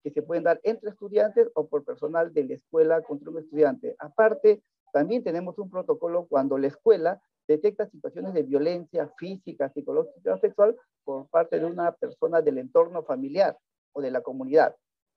que 0.03 0.11
se 0.11 0.21
pueden 0.21 0.43
dar 0.43 0.59
entre 0.63 0.89
estudiantes 0.89 1.49
o 1.53 1.67
por 1.67 1.83
personal 1.83 2.33
de 2.33 2.45
la 2.45 2.53
escuela 2.55 3.01
contra 3.01 3.29
un 3.29 3.39
estudiante. 3.39 3.95
Aparte, 3.99 4.61
también 4.93 5.23
tenemos 5.23 5.57
un 5.59 5.69
protocolo 5.69 6.27
cuando 6.27 6.57
la 6.57 6.67
escuela 6.67 7.21
detecta 7.47 7.89
situaciones 7.89 8.33
de 8.33 8.43
violencia 8.43 9.09
física, 9.17 9.69
psicológica 9.69 10.33
o 10.33 10.39
sexual 10.39 10.75
por 11.03 11.27
parte 11.29 11.59
de 11.59 11.65
una 11.65 11.91
persona 11.93 12.41
del 12.41 12.57
entorno 12.57 13.03
familiar 13.03 13.57
o 13.93 14.01
de 14.01 14.11
la 14.11 14.21
comunidad. 14.21 14.75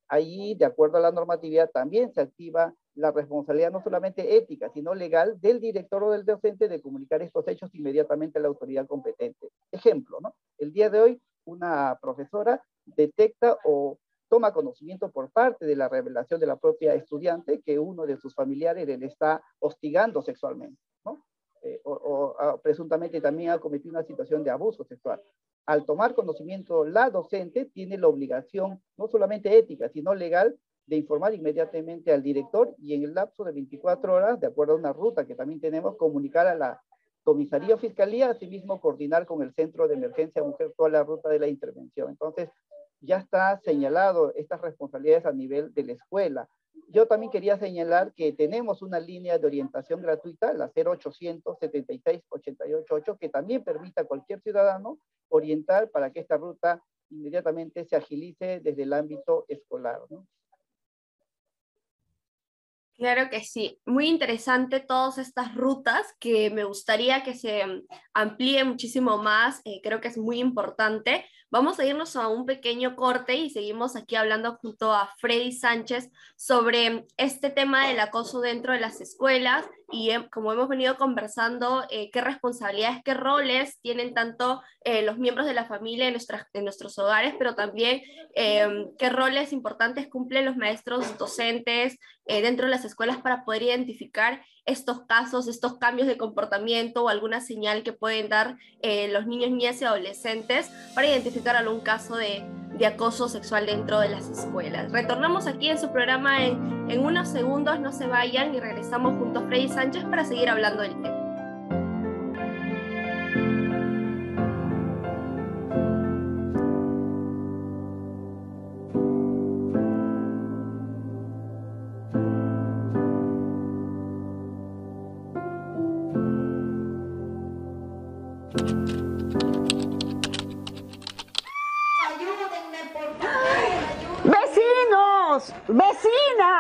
Ahí, 0.08 0.54
de 0.54 0.64
acuerdo 0.64 0.98
a 0.98 1.00
la 1.00 1.12
normatividad, 1.12 1.70
también 1.70 2.12
se 2.12 2.20
activa 2.20 2.74
la 2.94 3.12
responsabilidad 3.12 3.70
no 3.70 3.82
solamente 3.82 4.36
ética, 4.36 4.68
sino 4.74 4.94
legal 4.94 5.40
del 5.40 5.60
director 5.60 6.02
o 6.02 6.10
del 6.10 6.24
docente 6.24 6.68
de 6.68 6.80
comunicar 6.82 7.22
estos 7.22 7.46
hechos 7.46 7.72
inmediatamente 7.74 8.38
a 8.38 8.42
la 8.42 8.48
autoridad 8.48 8.86
competente. 8.86 9.50
Ejemplo, 9.70 10.18
¿no? 10.20 10.34
El 10.58 10.72
día 10.72 10.90
de 10.90 11.00
hoy, 11.00 11.22
una 11.44 11.98
profesora 12.02 12.62
detecta 12.84 13.56
o 13.64 13.98
toma 14.30 14.54
conocimiento 14.54 15.10
por 15.10 15.30
parte 15.30 15.66
de 15.66 15.76
la 15.76 15.90
revelación 15.90 16.40
de 16.40 16.46
la 16.46 16.56
propia 16.56 16.94
estudiante 16.94 17.60
que 17.60 17.78
uno 17.78 18.06
de 18.06 18.16
sus 18.16 18.34
familiares 18.34 18.86
le 18.86 19.06
está 19.06 19.42
hostigando 19.58 20.22
sexualmente. 20.22 20.80
¿no? 21.04 21.22
eh, 21.62 21.80
o, 21.84 22.60
presuntamente 22.62 23.20
también 23.20 23.50
ha 23.50 23.58
cometido 23.58 23.90
una 23.90 24.04
situación 24.04 24.42
de 24.42 24.50
abuso 24.50 24.84
sexual. 24.84 25.20
Al 25.66 25.84
tomar 25.84 26.14
conocimiento, 26.14 26.84
la 26.84 27.10
docente 27.10 27.66
tiene 27.66 27.98
la 27.98 28.08
obligación, 28.08 28.82
no 28.96 29.08
solamente 29.08 29.56
ética, 29.56 29.88
sino 29.88 30.14
legal, 30.14 30.58
de 30.86 30.96
informar 30.96 31.34
inmediatamente 31.34 32.12
al 32.12 32.22
director 32.22 32.74
y 32.78 32.94
en 32.94 33.04
el 33.04 33.14
lapso 33.14 33.44
de 33.44 33.52
24 33.52 34.12
horas, 34.12 34.40
de 34.40 34.48
acuerdo 34.48 34.72
a 34.72 34.76
una 34.76 34.92
ruta 34.92 35.26
que 35.26 35.36
también 35.36 35.60
tenemos, 35.60 35.96
comunicar 35.96 36.46
a 36.46 36.54
la 36.54 36.82
comisaría 37.22 37.74
o 37.74 37.78
fiscalía, 37.78 38.30
asimismo 38.30 38.80
coordinar 38.80 39.26
con 39.26 39.42
el 39.42 39.52
centro 39.52 39.86
de 39.86 39.94
emergencia 39.94 40.42
mujer 40.42 40.72
toda 40.76 40.88
la 40.88 41.04
ruta 41.04 41.28
de 41.28 41.38
la 41.38 41.46
intervención. 41.46 42.10
Entonces, 42.10 42.48
ya 43.00 43.18
está 43.18 43.58
señalado 43.58 44.32
estas 44.34 44.60
responsabilidades 44.60 45.26
a 45.26 45.32
nivel 45.32 45.72
de 45.74 45.84
la 45.84 45.92
escuela. 45.92 46.48
Yo 46.88 47.06
también 47.06 47.30
quería 47.30 47.56
señalar 47.56 48.12
que 48.14 48.32
tenemos 48.32 48.82
una 48.82 48.98
línea 48.98 49.38
de 49.38 49.46
orientación 49.46 50.02
gratuita, 50.02 50.52
la 50.52 50.70
0800 50.74 51.58
76 51.58 52.22
888, 52.28 53.16
que 53.18 53.28
también 53.28 53.62
permite 53.62 54.00
a 54.00 54.04
cualquier 54.04 54.40
ciudadano 54.40 54.98
orientar 55.28 55.90
para 55.90 56.10
que 56.10 56.20
esta 56.20 56.36
ruta 56.36 56.82
inmediatamente 57.10 57.84
se 57.84 57.96
agilice 57.96 58.60
desde 58.60 58.82
el 58.82 58.92
ámbito 58.92 59.44
escolar. 59.48 60.00
Claro 63.00 63.30
que 63.30 63.40
sí, 63.40 63.80
muy 63.86 64.08
interesante 64.08 64.78
todas 64.78 65.16
estas 65.16 65.54
rutas 65.54 66.06
que 66.18 66.50
me 66.50 66.64
gustaría 66.64 67.22
que 67.22 67.32
se 67.32 67.66
mm, 67.66 67.82
amplíe 68.12 68.62
muchísimo 68.62 69.16
más, 69.16 69.62
eh, 69.64 69.80
creo 69.82 70.02
que 70.02 70.08
es 70.08 70.18
muy 70.18 70.38
importante. 70.38 71.24
Vamos 71.50 71.80
a 71.80 71.86
irnos 71.86 72.14
a 72.14 72.28
un 72.28 72.44
pequeño 72.44 72.96
corte 72.96 73.36
y 73.36 73.48
seguimos 73.48 73.96
aquí 73.96 74.16
hablando 74.16 74.56
junto 74.56 74.92
a 74.92 75.14
Freddy 75.18 75.50
Sánchez 75.50 76.10
sobre 76.36 77.06
este 77.16 77.48
tema 77.48 77.88
del 77.88 78.00
acoso 78.00 78.40
dentro 78.42 78.74
de 78.74 78.80
las 78.80 79.00
escuelas 79.00 79.64
y 79.90 80.10
em, 80.10 80.28
como 80.28 80.52
hemos 80.52 80.68
venido 80.68 80.96
conversando, 80.96 81.84
eh, 81.90 82.10
qué 82.12 82.20
responsabilidades, 82.20 83.02
qué 83.04 83.14
roles 83.14 83.80
tienen 83.80 84.14
tanto 84.14 84.62
eh, 84.84 85.02
los 85.02 85.18
miembros 85.18 85.46
de 85.46 85.54
la 85.54 85.64
familia 85.64 86.06
en, 86.06 86.12
nuestras, 86.12 86.46
en 86.52 86.64
nuestros 86.64 86.98
hogares, 86.98 87.34
pero 87.38 87.54
también 87.54 88.02
em, 88.34 88.94
qué 88.98 89.08
roles 89.08 89.52
importantes 89.52 90.08
cumplen 90.08 90.44
los 90.44 90.56
maestros 90.56 91.18
docentes 91.18 91.98
eh, 92.30 92.42
dentro 92.42 92.66
de 92.66 92.70
las 92.70 92.84
escuelas 92.84 93.18
para 93.18 93.44
poder 93.44 93.62
identificar 93.62 94.42
estos 94.66 95.00
casos, 95.06 95.48
estos 95.48 95.78
cambios 95.78 96.06
de 96.06 96.16
comportamiento 96.16 97.04
o 97.04 97.08
alguna 97.08 97.40
señal 97.40 97.82
que 97.82 97.92
pueden 97.92 98.28
dar 98.28 98.56
los 98.82 99.26
niños, 99.26 99.50
niñas 99.50 99.80
y 99.80 99.84
adolescentes 99.84 100.70
para 100.94 101.08
identificar 101.08 101.56
algún 101.56 101.80
caso 101.80 102.16
de, 102.16 102.44
de 102.78 102.86
acoso 102.86 103.28
sexual 103.28 103.66
dentro 103.66 104.00
de 104.00 104.08
las 104.08 104.28
escuelas. 104.28 104.92
Retornamos 104.92 105.46
aquí 105.46 105.68
en 105.68 105.78
su 105.78 105.90
programa 105.92 106.44
en, 106.44 106.90
en 106.90 107.04
unos 107.04 107.28
segundos, 107.28 107.78
no 107.80 107.92
se 107.92 108.06
vayan 108.06 108.54
y 108.54 108.60
regresamos 108.60 109.18
junto 109.18 109.40
a 109.40 109.42
Freddy 109.46 109.68
Sánchez 109.68 110.04
para 110.04 110.24
seguir 110.24 110.48
hablando 110.48 110.82
del 110.82 110.92
tema. 111.02 111.19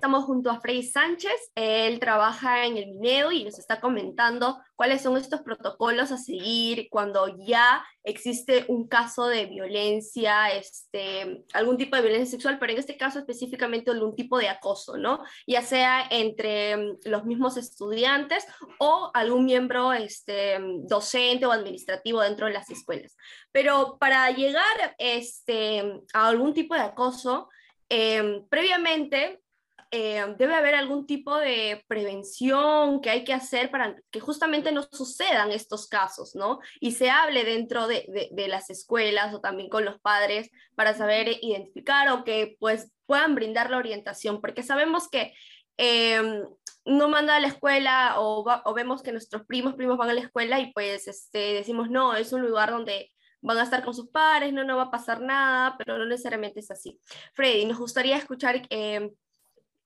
Estamos 0.00 0.24
junto 0.24 0.50
a 0.50 0.58
Frey 0.62 0.82
Sánchez, 0.82 1.52
él 1.54 2.00
trabaja 2.00 2.64
en 2.64 2.78
el 2.78 2.86
Mineo 2.86 3.32
y 3.32 3.44
nos 3.44 3.58
está 3.58 3.82
comentando 3.82 4.58
cuáles 4.74 5.02
son 5.02 5.18
estos 5.18 5.42
protocolos 5.42 6.10
a 6.10 6.16
seguir 6.16 6.88
cuando 6.88 7.36
ya 7.36 7.84
existe 8.02 8.64
un 8.68 8.88
caso 8.88 9.26
de 9.26 9.44
violencia, 9.44 10.48
este, 10.52 11.44
algún 11.52 11.76
tipo 11.76 11.96
de 11.96 12.02
violencia 12.02 12.30
sexual, 12.30 12.58
pero 12.58 12.72
en 12.72 12.78
este 12.78 12.96
caso 12.96 13.18
específicamente 13.18 13.90
algún 13.90 14.16
tipo 14.16 14.38
de 14.38 14.48
acoso, 14.48 14.96
¿no? 14.96 15.22
Ya 15.46 15.60
sea 15.60 16.06
entre 16.08 16.78
mm, 16.78 16.98
los 17.04 17.26
mismos 17.26 17.58
estudiantes 17.58 18.46
o 18.78 19.10
algún 19.12 19.44
miembro 19.44 19.92
este, 19.92 20.58
docente 20.78 21.44
o 21.44 21.52
administrativo 21.52 22.22
dentro 22.22 22.46
de 22.46 22.54
las 22.54 22.70
escuelas. 22.70 23.18
Pero 23.52 23.98
para 24.00 24.30
llegar 24.30 24.94
este, 24.96 26.00
a 26.14 26.28
algún 26.28 26.54
tipo 26.54 26.74
de 26.74 26.80
acoso, 26.80 27.50
em, 27.90 28.48
previamente 28.48 29.42
eh, 29.92 30.34
debe 30.38 30.54
haber 30.54 30.76
algún 30.76 31.04
tipo 31.04 31.36
de 31.36 31.84
prevención 31.88 33.00
que 33.00 33.10
hay 33.10 33.24
que 33.24 33.32
hacer 33.32 33.72
para 33.72 33.96
que 34.12 34.20
justamente 34.20 34.70
no 34.70 34.84
sucedan 34.84 35.50
estos 35.50 35.88
casos, 35.88 36.36
¿no? 36.36 36.60
Y 36.78 36.92
se 36.92 37.10
hable 37.10 37.44
dentro 37.44 37.88
de, 37.88 38.30
de, 38.30 38.48
las 38.48 38.70
escuelas 38.70 39.34
o 39.34 39.40
también 39.40 39.68
con 39.68 39.84
los 39.84 39.98
padres 40.00 40.50
para 40.76 40.94
saber 40.94 41.38
identificar 41.42 42.08
o 42.10 42.22
que 42.22 42.56
pues 42.60 42.92
puedan 43.06 43.34
brindar 43.34 43.70
la 43.70 43.78
orientación, 43.78 44.40
porque 44.40 44.62
sabemos 44.62 45.08
que 45.08 45.34
em, 45.76 46.44
no 46.84 47.08
manda 47.08 47.34
a 47.34 47.40
la 47.40 47.48
escuela 47.48 48.20
o, 48.20 48.44
o, 48.64 48.74
vemos 48.74 49.02
que 49.02 49.10
nuestros 49.10 49.44
primos, 49.44 49.74
primos 49.74 49.98
van 49.98 50.10
a 50.10 50.14
la 50.14 50.20
escuela 50.20 50.60
y 50.60 50.72
pues 50.72 51.08
este, 51.08 51.54
decimos, 51.54 51.90
no, 51.90 52.14
es 52.14 52.32
un 52.32 52.42
lugar 52.42 52.70
donde 52.70 53.10
van 53.42 53.58
a 53.58 53.64
estar 53.64 53.84
con 53.84 53.94
sus 53.94 54.08
padres, 54.08 54.52
no, 54.52 54.62
no 54.62 54.76
va 54.76 54.84
a 54.84 54.90
pasar 54.90 55.20
nada, 55.20 55.76
pero 55.78 55.98
no 55.98 56.06
necesariamente 56.06 56.60
es 56.60 56.70
así. 56.70 57.00
Freddy, 57.34 57.64
nos 57.64 57.78
gustaría 57.78 58.16
escuchar 58.16 58.62
eh, 58.70 59.10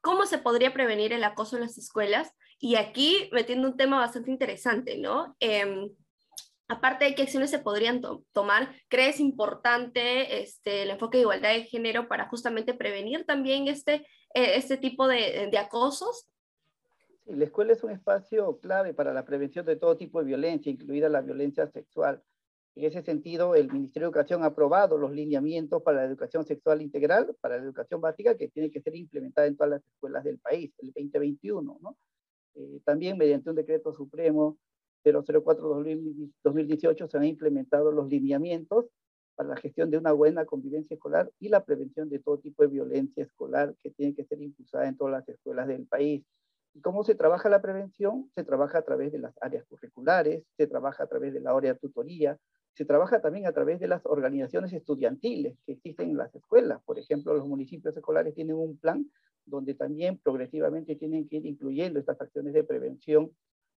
cómo 0.04 0.26
se 0.26 0.36
podría 0.36 0.74
prevenir 0.74 1.14
el 1.14 1.24
acoso 1.24 1.56
en 1.56 1.62
las 1.62 1.78
escuelas. 1.78 2.30
Y 2.60 2.76
aquí 2.76 3.30
metiendo 3.32 3.66
un 3.66 3.76
tema 3.78 3.98
bastante 3.98 4.30
interesante, 4.30 4.98
¿no? 4.98 5.34
Em, 5.40 5.90
aparte 6.68 7.06
de 7.06 7.14
qué 7.14 7.22
acciones 7.22 7.50
se 7.50 7.58
podrían 7.58 8.02
tomar, 8.32 8.74
¿crees 8.88 9.18
importante 9.18 10.42
este, 10.42 10.82
el 10.82 10.90
enfoque 10.90 11.16
de 11.16 11.22
igualdad 11.22 11.54
de 11.54 11.64
género 11.64 12.06
para 12.06 12.28
justamente 12.28 12.74
prevenir 12.74 13.24
también 13.24 13.66
este, 13.66 14.06
e, 14.34 14.56
este 14.56 14.76
tipo 14.76 15.08
de, 15.08 15.48
de 15.50 15.58
acosos? 15.58 16.28
Sí, 17.24 17.32
la 17.34 17.46
escuela 17.46 17.72
es 17.72 17.82
un 17.82 17.90
espacio 17.90 18.58
clave 18.60 18.92
para 18.92 19.14
la 19.14 19.24
prevención 19.24 19.64
de 19.64 19.76
todo 19.76 19.96
tipo 19.96 20.20
de 20.20 20.26
violencia, 20.26 20.70
incluida 20.70 21.08
la 21.08 21.22
violencia 21.22 21.66
sexual. 21.66 22.22
En 22.76 22.84
ese 22.84 23.02
sentido, 23.02 23.54
el 23.54 23.70
Ministerio 23.70 24.08
de 24.08 24.10
Educación 24.10 24.42
ha 24.42 24.46
aprobado 24.46 24.98
los 24.98 25.12
lineamientos 25.12 25.82
para 25.82 25.98
la 25.98 26.04
educación 26.04 26.44
sexual 26.44 26.82
integral, 26.82 27.36
para 27.40 27.56
la 27.56 27.62
educación 27.62 28.00
básica, 28.00 28.36
que 28.36 28.48
tiene 28.48 28.70
que 28.70 28.80
ser 28.80 28.96
implementada 28.96 29.46
en 29.46 29.56
todas 29.56 29.70
las 29.70 29.86
escuelas 29.86 30.24
del 30.24 30.38
país, 30.38 30.72
el 30.78 30.88
2021. 30.88 31.78
¿no? 31.80 31.96
Eh, 32.56 32.80
también 32.84 33.16
mediante 33.16 33.50
un 33.50 33.56
decreto 33.56 33.92
supremo 33.92 34.58
004-2018 35.04 37.08
se 37.08 37.16
han 37.16 37.24
implementado 37.24 37.92
los 37.92 38.08
lineamientos 38.08 38.86
para 39.34 39.48
la 39.50 39.56
gestión 39.56 39.90
de 39.90 39.98
una 39.98 40.12
buena 40.12 40.44
convivencia 40.44 40.94
escolar 40.94 41.30
y 41.40 41.48
la 41.48 41.64
prevención 41.64 42.08
de 42.08 42.20
todo 42.20 42.38
tipo 42.38 42.62
de 42.62 42.68
violencia 42.68 43.24
escolar 43.24 43.74
que 43.82 43.90
tiene 43.90 44.14
que 44.14 44.24
ser 44.24 44.40
impulsada 44.40 44.88
en 44.88 44.96
todas 44.96 45.12
las 45.12 45.28
escuelas 45.28 45.68
del 45.68 45.86
país. 45.86 46.24
¿Y 46.72 46.80
cómo 46.80 47.04
se 47.04 47.14
trabaja 47.14 47.48
la 47.48 47.62
prevención? 47.62 48.30
Se 48.34 48.42
trabaja 48.44 48.78
a 48.78 48.82
través 48.82 49.12
de 49.12 49.18
las 49.18 49.34
áreas 49.40 49.64
curriculares, 49.66 50.42
se 50.56 50.66
trabaja 50.66 51.04
a 51.04 51.06
través 51.06 51.32
de 51.32 51.40
la 51.40 51.52
área 51.52 51.74
de 51.74 51.78
tutoría, 51.78 52.36
se 52.74 52.84
trabaja 52.84 53.20
también 53.20 53.46
a 53.46 53.52
través 53.52 53.78
de 53.80 53.88
las 53.88 54.04
organizaciones 54.04 54.72
estudiantiles 54.72 55.56
que 55.64 55.72
existen 55.72 56.10
en 56.10 56.16
las 56.16 56.34
escuelas. 56.34 56.82
Por 56.84 56.98
ejemplo, 56.98 57.34
los 57.34 57.46
municipios 57.46 57.96
escolares 57.96 58.34
tienen 58.34 58.56
un 58.56 58.76
plan 58.76 59.08
donde 59.46 59.74
también 59.74 60.18
progresivamente 60.18 60.96
tienen 60.96 61.28
que 61.28 61.36
ir 61.36 61.46
incluyendo 61.46 62.00
estas 62.00 62.20
acciones 62.20 62.52
de 62.52 62.64
prevención 62.64 63.30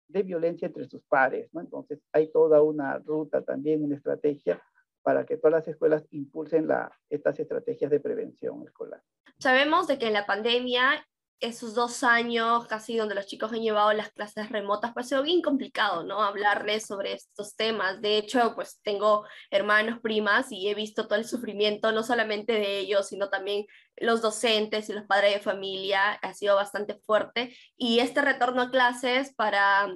de 0.08 0.24
violencia 0.24 0.68
entre 0.68 0.88
sus 0.88 1.04
pares. 1.04 1.50
¿no? 1.54 1.62
Entonces, 1.62 2.00
hay 2.12 2.32
toda 2.32 2.62
una 2.62 2.98
ruta 3.00 3.44
también, 3.44 3.84
una 3.84 3.96
estrategia 3.96 4.62
para 5.04 5.26
que 5.26 5.38
todas 5.38 5.54
las 5.54 5.68
escuelas 5.68 6.06
impulsen 6.12 6.68
la, 6.68 6.92
estas 7.10 7.40
estrategias 7.40 7.92
de 7.92 8.00
prevención 8.00 8.64
escolar. 8.64 9.02
Sabemos 9.40 9.88
de 9.88 10.00
que 10.00 10.08
en 10.08 10.14
la 10.14 10.26
pandemia 10.26 11.06
esos 11.40 11.76
dos 11.76 12.04
años 12.04 12.66
casi 12.68 12.98
donde 12.98 13.16
los 13.16 13.28
chicos 13.28 13.52
han 13.52 13.62
llevado 13.62 13.94
las 13.94 14.12
clases 14.12 14.50
remotas, 14.50 14.94
pues 14.94 15.06
ha 15.06 15.10
sido 15.10 15.24
bien 15.24 15.42
complicado, 15.42 16.04
¿no? 16.04 16.24
Hablarles 16.24 16.86
sobre 16.86 17.14
estos 17.14 17.56
temas. 17.56 18.02
De 18.02 18.18
hecho, 18.18 18.54
pues 18.56 18.80
tengo 18.84 19.26
hermanos, 19.52 20.00
primas 20.02 20.52
y 20.52 20.68
he 20.68 20.76
visto 20.76 21.08
todo 21.08 21.20
el 21.20 21.26
sufrimiento, 21.26 21.92
no 21.92 22.04
solamente 22.04 22.54
de 22.54 22.80
ellos, 22.80 23.08
sino 23.08 23.30
también 23.30 23.66
los 23.98 24.22
docentes 24.22 24.90
y 24.90 24.94
los 24.94 25.06
padres 25.06 25.34
de 25.34 25.40
familia. 25.40 26.14
Ha 26.14 26.34
sido 26.34 26.56
bastante 26.56 26.96
fuerte. 26.96 27.56
Y 27.76 28.00
este 28.00 28.22
retorno 28.22 28.64
a 28.64 28.72
clases 28.72 29.34
para 29.36 29.88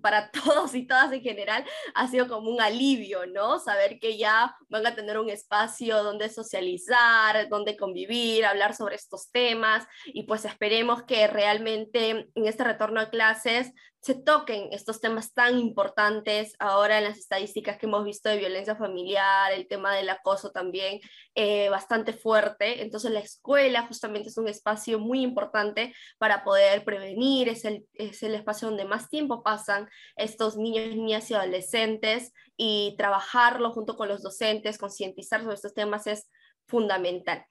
para 0.00 0.30
todos 0.44 0.74
y 0.74 0.86
todas 0.86 1.12
en 1.12 1.22
general 1.22 1.64
ha 1.94 2.08
sido 2.08 2.28
como 2.28 2.50
un 2.50 2.60
alivio, 2.60 3.26
¿no? 3.26 3.58
Saber 3.58 3.98
que 3.98 4.16
ya 4.16 4.54
van 4.68 4.86
a 4.86 4.94
tener 4.94 5.18
un 5.18 5.30
espacio 5.30 6.02
donde 6.02 6.28
socializar, 6.28 7.48
donde 7.48 7.76
convivir, 7.76 8.44
hablar 8.44 8.74
sobre 8.74 8.96
estos 8.96 9.30
temas 9.30 9.86
y 10.06 10.24
pues 10.24 10.44
esperemos 10.44 11.02
que 11.04 11.26
realmente 11.26 12.30
en 12.34 12.46
este 12.46 12.64
retorno 12.64 13.00
a 13.00 13.10
clases 13.10 13.72
se 14.00 14.14
toquen 14.14 14.68
estos 14.72 15.00
temas 15.00 15.34
tan 15.34 15.58
importantes 15.58 16.54
ahora 16.58 16.98
en 16.98 17.04
las 17.04 17.18
estadísticas 17.18 17.76
que 17.76 17.84
hemos 17.84 18.04
visto 18.04 18.30
de 18.30 18.38
violencia 18.38 18.74
familiar, 18.74 19.52
el 19.52 19.68
tema 19.68 19.94
del 19.94 20.08
acoso 20.08 20.52
también 20.52 21.00
eh, 21.34 21.68
bastante 21.68 22.14
fuerte. 22.14 22.82
Entonces 22.82 23.10
la 23.10 23.20
escuela 23.20 23.86
justamente 23.86 24.30
es 24.30 24.38
un 24.38 24.48
espacio 24.48 24.98
muy 24.98 25.20
importante 25.20 25.94
para 26.16 26.44
poder 26.44 26.82
prevenir, 26.84 27.50
es 27.50 27.66
el, 27.66 27.86
es 27.92 28.22
el 28.22 28.34
espacio 28.34 28.68
donde 28.68 28.86
más 28.86 29.10
tiempo 29.10 29.42
pasan 29.42 29.86
estos 30.16 30.56
niños, 30.56 30.96
niñas 30.96 31.30
y 31.30 31.34
adolescentes 31.34 32.32
y 32.56 32.94
trabajarlo 32.96 33.70
junto 33.72 33.96
con 33.96 34.08
los 34.08 34.22
docentes, 34.22 34.78
concientizar 34.78 35.42
sobre 35.42 35.56
estos 35.56 35.74
temas 35.74 36.06
es 36.06 36.26
fundamental. 36.66 37.44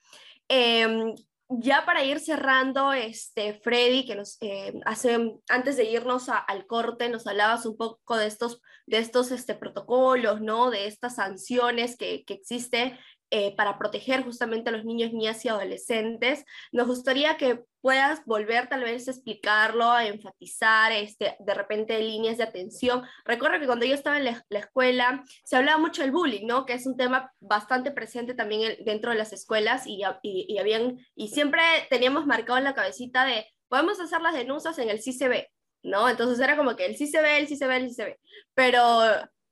Eh, 0.47 1.13
ya 1.49 1.83
para 1.85 2.03
ir 2.03 2.19
cerrando, 2.19 2.93
este, 2.93 3.59
Freddy, 3.61 4.05
que 4.05 4.15
nos 4.15 4.37
eh, 4.41 4.73
hace, 4.85 5.39
antes 5.49 5.77
de 5.77 5.85
irnos 5.85 6.29
al 6.29 6.67
corte, 6.67 7.09
nos 7.09 7.25
hablabas 7.25 7.65
un 7.65 7.75
poco 7.75 8.17
de 8.17 8.27
estos, 8.27 8.61
de 8.85 8.99
estos 8.99 9.31
este, 9.31 9.55
protocolos, 9.55 10.41
¿no? 10.41 10.69
De 10.69 10.85
estas 10.85 11.15
sanciones 11.15 11.97
que, 11.97 12.23
que 12.23 12.35
existe 12.35 12.99
eh, 13.31 13.55
para 13.55 13.77
proteger 13.77 14.23
justamente 14.23 14.69
a 14.69 14.73
los 14.73 14.85
niños, 14.85 15.13
niñas 15.13 15.45
y 15.45 15.49
adolescentes. 15.49 16.45
Nos 16.71 16.87
gustaría 16.87 17.37
que 17.37 17.63
puedas 17.81 18.25
volver 18.25 18.67
tal 18.67 18.83
vez 18.83 19.07
a 19.07 19.11
explicarlo, 19.11 19.91
a 19.91 20.07
enfatizar 20.07 20.91
este, 20.91 21.35
de 21.39 21.53
repente 21.53 21.99
líneas 21.99 22.37
de 22.37 22.43
atención. 22.43 23.03
Recuerdo 23.25 23.59
que 23.59 23.67
cuando 23.67 23.85
yo 23.85 23.93
estaba 23.93 24.17
en 24.17 24.25
la, 24.25 24.59
escuela 24.59 25.23
se 25.43 25.55
hablaba 25.55 25.77
mucho 25.77 26.01
del 26.01 26.11
bullying, 26.11 26.47
¿no? 26.47 26.65
que 26.65 26.73
es 26.73 26.87
un 26.87 26.97
tema 26.97 27.31
bastante 27.39 27.91
presente 27.91 28.33
también 28.33 28.77
dentro 28.83 29.11
de 29.11 29.17
las 29.17 29.31
escuelas 29.31 29.85
y, 29.85 30.01
y, 30.23 30.57
habían, 30.57 30.97
y 31.15 31.27
siempre 31.27 31.61
teníamos 31.89 32.25
marcado 32.25 32.57
en 32.57 32.63
la 32.63 32.73
cabecita 32.73 33.25
de, 33.25 33.45
podemos 33.67 33.99
hacer 33.99 34.21
las 34.21 34.33
denuncias 34.33 34.79
en 34.79 34.89
el 34.89 34.99
CCB, 34.99 35.45
¿no? 35.83 36.09
Entonces 36.09 36.39
era 36.39 36.57
como 36.57 36.75
que 36.75 36.87
el 36.87 36.95
CCB, 36.95 37.37
el 37.37 37.47
CCB, 37.47 37.71
el 37.71 37.89
CCB, 37.89 38.17
pero 38.55 39.01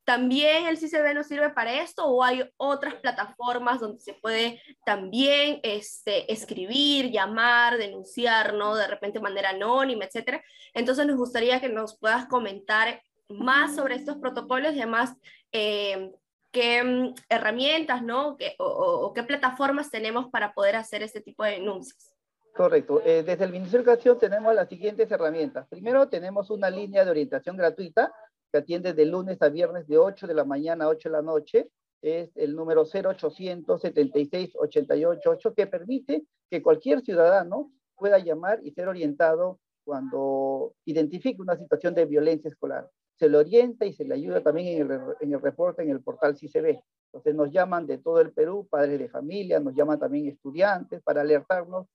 ¿También 0.08 0.68
el 0.68 0.78
CCB 0.78 1.14
nos 1.14 1.28
sirve 1.28 1.50
para 1.50 1.82
esto 1.82 2.06
o 2.06 2.24
hay 2.24 2.50
otras 2.56 2.96
plataformas 2.96 3.82
donde 3.82 4.00
se 4.00 4.14
puede 4.14 4.62
también 4.86 5.60
este, 5.64 6.32
escribir, 6.32 7.12
llamar, 7.12 7.78
denunciar, 7.78 8.54
¿no? 8.54 8.74
De 8.78 8.88
repente 8.88 9.20
de 9.20 9.24
manera 9.24 9.50
anónima, 9.50 10.06
etcétera. 10.06 10.42
Entonces 10.74 11.06
nos 11.06 11.18
gustaría 11.18 11.60
que 11.60 11.68
nos 11.68 12.00
puedas 12.00 12.26
comentar 12.28 13.02
más 13.28 13.76
sobre 13.76 13.96
estos 13.96 14.16
protocolos 14.16 14.74
y 14.76 14.78
además 14.80 15.14
eh, 15.52 16.14
qué 16.54 16.82
mm, 16.82 17.14
herramientas, 17.28 18.02
¿no? 18.02 18.38
o, 18.60 19.12
qué 19.14 19.24
plataformas 19.24 19.92
tenemos 19.92 20.30
para 20.30 20.54
poder 20.54 20.78
hacer 20.78 21.04
este 21.04 21.20
tipo 21.20 21.44
de 21.44 21.52
denuncias. 21.52 22.16
Correcto. 22.56 23.02
Eh, 23.04 23.24
desde 23.24 23.44
el 23.44 23.52
Ministerio 23.52 23.84
de 23.84 23.92
Educación 23.92 24.20
tenemos 24.20 24.56
las 24.56 24.70
siguientes 24.70 25.12
herramientas. 25.12 25.68
Primero, 25.68 26.08
tenemos 26.08 26.50
una 26.50 26.70
línea 26.70 27.04
de 27.04 27.12
orientación 27.12 27.58
gratuita 27.58 28.10
que 28.52 28.58
atiende 28.60 28.94
de 28.94 29.06
lunes 29.06 29.42
a 29.42 29.50
viernes 29.50 29.88
de 29.88 29.98
8 29.98 30.28
de 30.28 30.34
la 30.34 30.46
mañana 30.46 30.86
a 30.86 30.90
8 30.90 31.10
de 31.10 31.14
la 31.14 31.22
noche. 31.22 31.70
Es 32.02 32.36
el 32.36 32.56
número 32.56 32.86
0800 32.86 33.82
76 33.82 34.54
88 34.56 35.54
que 35.56 35.68
permite 35.68 36.26
que 36.50 36.62
cualquier 36.62 37.02
ciudadano 37.02 37.72
pueda 37.96 38.20
llamar 38.20 38.60
y 38.64 38.72
ser 38.72 38.88
orientado 38.88 39.60
cuando 39.84 40.74
identifique 40.86 41.42
una 41.42 41.58
situación 41.58 41.96
de 41.96 42.06
violencia 42.06 42.50
escolar. 42.50 42.90
Se 43.16 43.30
le 43.30 43.38
orienta 43.38 43.86
y 43.86 43.94
se 43.94 44.06
le 44.06 44.14
ayuda 44.14 44.44
también 44.44 44.82
en 44.82 44.92
el, 44.92 45.02
en 45.22 45.34
el 45.34 45.42
reporte 45.42 45.82
en 45.82 45.90
el 45.90 46.02
portal 46.02 46.38
CICB. 46.38 46.80
Entonces 47.08 47.36
nos 47.36 47.52
llaman 47.52 47.88
de 47.88 47.98
todo 47.98 48.22
el 48.22 48.32
Perú, 48.32 48.68
padres 48.70 49.00
de 49.00 49.10
familia, 49.10 49.60
nos 49.60 49.74
llaman 49.74 50.00
también 50.00 50.28
estudiantes 50.28 51.02
para 51.02 51.22
alertarnos 51.22 51.88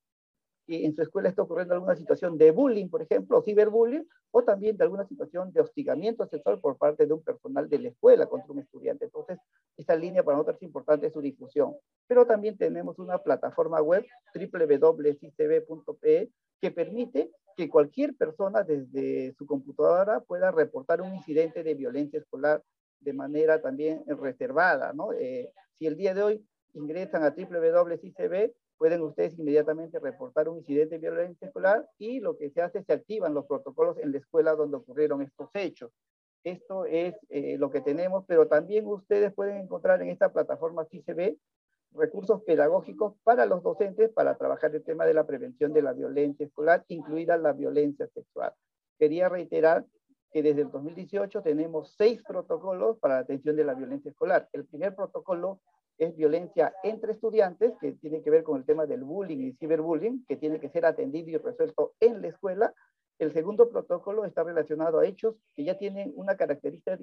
que 0.66 0.84
en 0.84 0.94
su 0.94 1.02
escuela 1.02 1.28
está 1.28 1.42
ocurriendo 1.42 1.74
alguna 1.74 1.96
situación 1.96 2.38
de 2.38 2.50
bullying, 2.50 2.88
por 2.88 3.02
ejemplo, 3.02 3.38
o 3.38 3.42
ciberbullying, 3.42 4.08
o 4.30 4.42
también 4.44 4.76
de 4.76 4.84
alguna 4.84 5.06
situación 5.06 5.52
de 5.52 5.60
hostigamiento 5.60 6.26
sexual 6.26 6.60
por 6.60 6.76
parte 6.78 7.06
de 7.06 7.12
un 7.12 7.22
personal 7.22 7.68
de 7.68 7.78
la 7.78 7.88
escuela 7.88 8.26
contra 8.26 8.52
un 8.52 8.60
estudiante. 8.60 9.06
Entonces, 9.06 9.38
esta 9.76 9.96
línea 9.96 10.22
para 10.22 10.36
nosotros 10.38 10.56
es 10.56 10.62
importante 10.62 11.10
su 11.10 11.20
difusión. 11.20 11.74
Pero 12.06 12.26
también 12.26 12.56
tenemos 12.56 12.98
una 12.98 13.18
plataforma 13.18 13.82
web, 13.82 14.06
www.cicb.pe, 14.34 16.30
que 16.60 16.70
permite 16.70 17.30
que 17.56 17.68
cualquier 17.68 18.14
persona 18.14 18.62
desde 18.62 19.34
su 19.34 19.46
computadora 19.46 20.20
pueda 20.20 20.50
reportar 20.50 21.02
un 21.02 21.14
incidente 21.14 21.62
de 21.62 21.74
violencia 21.74 22.18
escolar 22.18 22.62
de 23.00 23.12
manera 23.12 23.60
también 23.60 24.04
reservada, 24.06 24.92
¿no? 24.92 25.12
Eh, 25.12 25.52
si 25.78 25.86
el 25.86 25.96
día 25.96 26.14
de 26.14 26.22
hoy 26.22 26.46
ingresan 26.74 27.24
a 27.24 27.30
www.cicb, 27.30 28.52
pueden 28.82 29.02
ustedes 29.02 29.38
inmediatamente 29.38 30.00
reportar 30.00 30.48
un 30.48 30.58
incidente 30.58 30.98
de 30.98 31.08
violencia 31.08 31.46
escolar 31.46 31.88
y 31.98 32.18
lo 32.18 32.36
que 32.36 32.50
se 32.50 32.62
hace 32.62 32.82
se 32.82 32.92
activan 32.92 33.32
los 33.32 33.46
protocolos 33.46 33.96
en 33.98 34.10
la 34.10 34.18
escuela 34.18 34.56
donde 34.56 34.76
ocurrieron 34.76 35.22
estos 35.22 35.50
hechos. 35.54 35.92
Esto 36.42 36.84
es 36.86 37.14
eh, 37.28 37.58
lo 37.58 37.70
que 37.70 37.80
tenemos, 37.80 38.24
pero 38.26 38.48
también 38.48 38.84
ustedes 38.88 39.32
pueden 39.34 39.58
encontrar 39.58 40.02
en 40.02 40.08
esta 40.08 40.32
plataforma 40.32 40.84
CICB 40.86 41.36
recursos 41.92 42.42
pedagógicos 42.42 43.14
para 43.22 43.46
los 43.46 43.62
docentes 43.62 44.10
para 44.10 44.36
trabajar 44.36 44.74
el 44.74 44.82
tema 44.82 45.06
de 45.06 45.14
la 45.14 45.28
prevención 45.28 45.72
de 45.72 45.82
la 45.82 45.92
violencia 45.92 46.44
escolar, 46.44 46.84
incluida 46.88 47.36
la 47.36 47.52
violencia 47.52 48.08
sexual. 48.08 48.52
Quería 48.98 49.28
reiterar 49.28 49.86
que 50.32 50.42
desde 50.42 50.62
el 50.62 50.72
2018 50.72 51.40
tenemos 51.42 51.94
seis 51.96 52.20
protocolos 52.26 52.98
para 52.98 53.14
la 53.14 53.20
atención 53.20 53.54
de 53.54 53.64
la 53.64 53.74
violencia 53.74 54.10
escolar. 54.10 54.48
El 54.52 54.64
primer 54.64 54.96
protocolo 54.96 55.60
es 56.04 56.16
violencia 56.16 56.74
entre 56.82 57.12
estudiantes, 57.12 57.72
que 57.80 57.92
tiene 57.92 58.22
que 58.22 58.30
ver 58.30 58.42
con 58.42 58.58
el 58.58 58.64
tema 58.64 58.86
del 58.86 59.04
bullying 59.04 59.38
y 59.38 59.52
ciberbullying, 59.52 60.24
que 60.26 60.36
tiene 60.36 60.58
que 60.58 60.68
ser 60.68 60.84
atendido 60.84 61.30
y 61.30 61.36
resuelto 61.36 61.94
en 62.00 62.22
la 62.22 62.28
escuela. 62.28 62.74
El 63.18 63.32
segundo 63.32 63.68
protocolo 63.68 64.24
está 64.24 64.42
relacionado 64.42 64.98
a 64.98 65.06
hechos 65.06 65.36
que 65.54 65.64
ya 65.64 65.78
tienen 65.78 66.12
una 66.16 66.36
característica, 66.36 66.98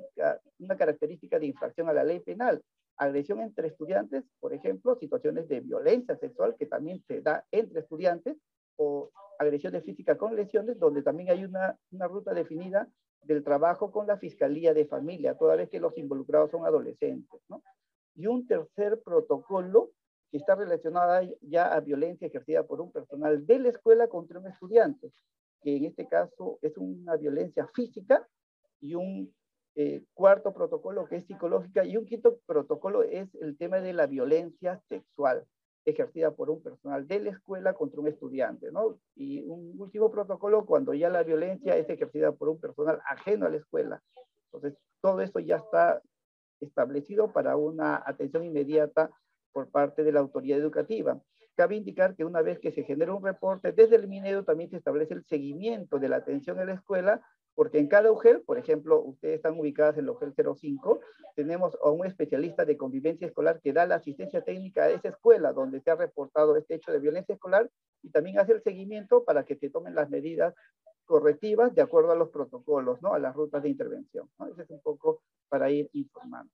una 0.59 0.75
característica 0.75 1.39
de 1.39 1.47
infracción 1.47 1.87
a 1.87 1.93
la 1.93 2.03
ley 2.03 2.19
penal. 2.19 2.61
Agresión 2.97 3.39
entre 3.39 3.69
estudiantes, 3.69 4.25
por 4.39 4.53
ejemplo, 4.53 4.95
situaciones 4.95 5.47
de 5.47 5.61
violencia 5.61 6.17
sexual 6.17 6.55
que 6.57 6.65
también 6.65 7.01
se 7.07 7.21
da 7.21 7.45
entre 7.51 7.79
estudiantes, 7.79 8.35
o 8.75 9.11
agresiones 9.37 9.83
físicas 9.83 10.17
con 10.17 10.35
lesiones, 10.35 10.79
donde 10.79 11.03
también 11.03 11.29
hay 11.29 11.43
una, 11.43 11.77
una 11.91 12.07
ruta 12.07 12.33
definida 12.33 12.89
del 13.21 13.43
trabajo 13.43 13.91
con 13.91 14.07
la 14.07 14.17
Fiscalía 14.17 14.73
de 14.73 14.85
Familia, 14.85 15.35
toda 15.35 15.55
vez 15.55 15.69
que 15.69 15.79
los 15.79 15.97
involucrados 15.97 16.51
son 16.51 16.65
adolescentes. 16.65 17.41
¿no? 17.49 17.61
Y 18.15 18.27
un 18.27 18.47
tercer 18.47 19.01
protocolo 19.03 19.91
que 20.31 20.37
está 20.37 20.55
relacionado 20.55 21.27
ya 21.41 21.73
a 21.73 21.79
violencia 21.79 22.27
ejercida 22.27 22.63
por 22.63 22.81
un 22.81 22.91
personal 22.91 23.45
de 23.45 23.59
la 23.59 23.69
escuela 23.69 24.07
contra 24.07 24.39
un 24.39 24.47
estudiante, 24.47 25.11
que 25.61 25.77
en 25.77 25.85
este 25.85 26.07
caso 26.07 26.59
es 26.61 26.77
una 26.77 27.15
violencia 27.15 27.67
física, 27.73 28.27
y 28.81 28.95
un 28.95 29.33
eh, 29.75 30.03
cuarto 30.13 30.53
protocolo 30.53 31.05
que 31.05 31.17
es 31.17 31.25
psicológica, 31.25 31.85
y 31.85 31.97
un 31.97 32.05
quinto 32.05 32.39
protocolo 32.45 33.03
es 33.03 33.33
el 33.35 33.57
tema 33.57 33.81
de 33.81 33.93
la 33.93 34.07
violencia 34.07 34.79
sexual 34.87 35.45
ejercida 35.85 36.31
por 36.31 36.49
un 36.49 36.61
personal 36.61 37.07
de 37.07 37.19
la 37.19 37.31
escuela 37.31 37.73
contra 37.73 37.99
un 37.99 38.07
estudiante, 38.07 38.71
¿no? 38.71 38.99
Y 39.15 39.41
un 39.41 39.79
último 39.79 40.11
protocolo 40.11 40.65
cuando 40.65 40.93
ya 40.93 41.09
la 41.09 41.23
violencia 41.23 41.77
es 41.77 41.89
ejercida 41.89 42.31
por 42.31 42.49
un 42.49 42.59
personal 42.59 42.99
ajeno 43.09 43.45
a 43.45 43.49
la 43.49 43.57
escuela. 43.57 44.01
Entonces, 44.51 44.77
todo 45.01 45.21
eso 45.21 45.39
ya 45.39 45.57
está 45.57 46.01
establecido 46.61 47.31
para 47.31 47.55
una 47.55 48.01
atención 48.05 48.43
inmediata 48.43 49.11
por 49.51 49.69
parte 49.69 50.03
de 50.03 50.11
la 50.11 50.19
autoridad 50.19 50.59
educativa. 50.59 51.21
Cabe 51.55 51.75
indicar 51.75 52.15
que 52.15 52.23
una 52.23 52.41
vez 52.41 52.59
que 52.59 52.71
se 52.71 52.83
genera 52.83 53.13
un 53.13 53.23
reporte, 53.23 53.71
desde 53.73 53.95
el 53.97 54.07
Minedo 54.07 54.43
también 54.43 54.69
se 54.69 54.77
establece 54.77 55.13
el 55.13 55.25
seguimiento 55.25 55.99
de 55.99 56.09
la 56.09 56.17
atención 56.17 56.59
en 56.59 56.67
la 56.67 56.73
escuela 56.75 57.21
porque 57.59 57.79
en 57.79 57.89
cada 57.89 58.09
UGEL, 58.09 58.41
por 58.43 58.57
ejemplo, 58.57 59.01
ustedes 59.01 59.35
están 59.35 59.59
ubicadas 59.59 59.97
en 59.97 60.05
el 60.05 60.11
UGEL 60.11 60.33
05, 60.33 61.01
tenemos 61.35 61.77
a 61.83 61.89
un 61.89 62.05
especialista 62.05 62.63
de 62.63 62.77
convivencia 62.77 63.27
escolar 63.27 63.59
que 63.59 63.73
da 63.73 63.85
la 63.85 63.95
asistencia 63.95 64.41
técnica 64.41 64.83
a 64.83 64.89
esa 64.89 65.09
escuela 65.09 65.51
donde 65.51 65.81
se 65.81 65.91
ha 65.91 65.95
reportado 65.95 66.55
este 66.55 66.75
hecho 66.75 66.93
de 66.93 66.99
violencia 66.99 67.33
escolar 67.35 67.69
y 68.01 68.11
también 68.11 68.39
hace 68.39 68.53
el 68.53 68.63
seguimiento 68.63 69.25
para 69.25 69.43
que 69.43 69.57
se 69.57 69.69
tomen 69.69 69.93
las 69.93 70.09
medidas 70.09 70.55
correctivas 71.09 71.73
de 71.73 71.81
acuerdo 71.81 72.11
a 72.11 72.15
los 72.15 72.29
protocolos, 72.29 73.01
¿no? 73.01 73.15
a 73.15 73.19
las 73.19 73.35
rutas 73.35 73.63
de 73.63 73.69
intervención. 73.69 74.29
¿no? 74.37 74.45
Ese 74.45 74.61
es 74.61 74.69
un 74.69 74.79
poco 74.79 75.23
para 75.49 75.71
ir 75.71 75.89
informando. 75.93 76.51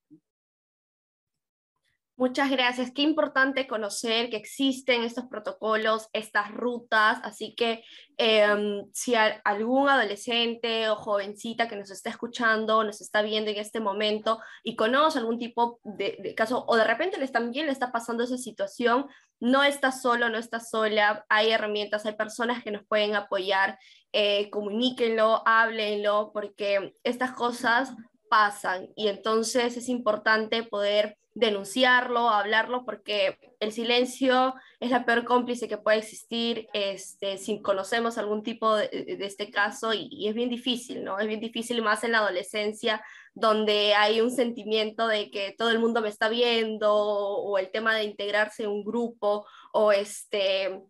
Muchas 2.17 2.49
gracias. 2.49 2.91
Qué 2.91 3.01
importante 3.01 3.67
conocer 3.67 4.29
que 4.29 4.37
existen 4.37 5.03
estos 5.03 5.25
protocolos, 5.25 6.07
estas 6.13 6.49
rutas. 6.49 7.19
Así 7.23 7.53
que 7.55 7.83
em, 8.15 8.85
si 8.93 9.15
algún 9.15 9.89
adolescente 9.89 10.87
o 10.87 10.95
jovencita 10.95 11.67
que 11.67 11.75
nos 11.75 11.91
está 11.91 12.09
escuchando, 12.09 12.85
nos 12.85 13.01
está 13.01 13.21
viendo 13.21 13.51
en 13.51 13.57
este 13.57 13.81
momento 13.81 14.39
y 14.63 14.77
conoce 14.77 15.19
algún 15.19 15.37
tipo 15.37 15.81
de, 15.83 16.33
caso 16.37 16.63
o 16.69 16.77
de 16.77 16.85
repente 16.85 17.17
les 17.17 17.33
también 17.33 17.65
le 17.65 17.73
está 17.73 17.91
pasando 17.91 18.23
esa 18.23 18.37
situación, 18.37 19.07
no 19.41 19.65
está 19.65 19.91
solo, 19.91 20.29
no 20.29 20.37
está 20.37 20.61
sola. 20.61 21.25
Hay 21.27 21.51
herramientas, 21.51 22.05
hay 22.05 22.15
personas 22.15 22.63
que 22.63 22.71
nos 22.71 22.85
pueden 22.85 23.15
apoyar. 23.15 23.77
Eh, 24.13 24.49
comuníquenlo, 24.51 25.45
háblenlo, 25.45 26.31
porque 26.33 26.95
estas 27.03 27.33
cosas 27.33 27.93
pasan 28.29 28.87
y 28.95 29.09
entonces 29.09 29.75
es 29.75 29.89
importante 29.89 30.63
poder 30.63 31.17
denunciarlo, 31.35 32.29
hablarlo, 32.29 32.85
porque 32.85 33.37
el 33.59 33.73
silencio 33.73 34.55
es 34.79 34.89
la 34.89 35.05
peor 35.05 35.25
cómplice 35.25 35.67
que 35.67 35.77
puede 35.77 35.97
existir 35.97 36.67
este, 36.73 37.37
si 37.37 37.61
conocemos 37.61 38.17
algún 38.17 38.41
tipo 38.41 38.73
de, 38.75 39.17
este 39.19 39.51
caso 39.51 39.93
y, 39.93 40.27
es 40.27 40.33
bien 40.33 40.49
difícil, 40.49 41.03
¿no? 41.03 41.19
Es 41.19 41.27
bien 41.27 41.41
difícil 41.41 41.81
más 41.81 42.05
en 42.05 42.13
la 42.13 42.19
adolescencia, 42.19 43.03
donde 43.33 43.93
hay 43.95 44.21
un 44.21 44.31
sentimiento 44.31 45.07
de 45.07 45.29
que 45.29 45.53
todo 45.57 45.71
el 45.71 45.79
mundo 45.79 46.01
me 46.01 46.07
está 46.07 46.29
viendo 46.29 46.95
o 46.95 47.57
el 47.57 47.69
tema 47.69 47.93
de 47.95 48.05
integrarse 48.05 48.63
en 48.63 48.69
un 48.69 48.85
grupo 48.85 49.45
o 49.73 49.91
este, 49.91 50.81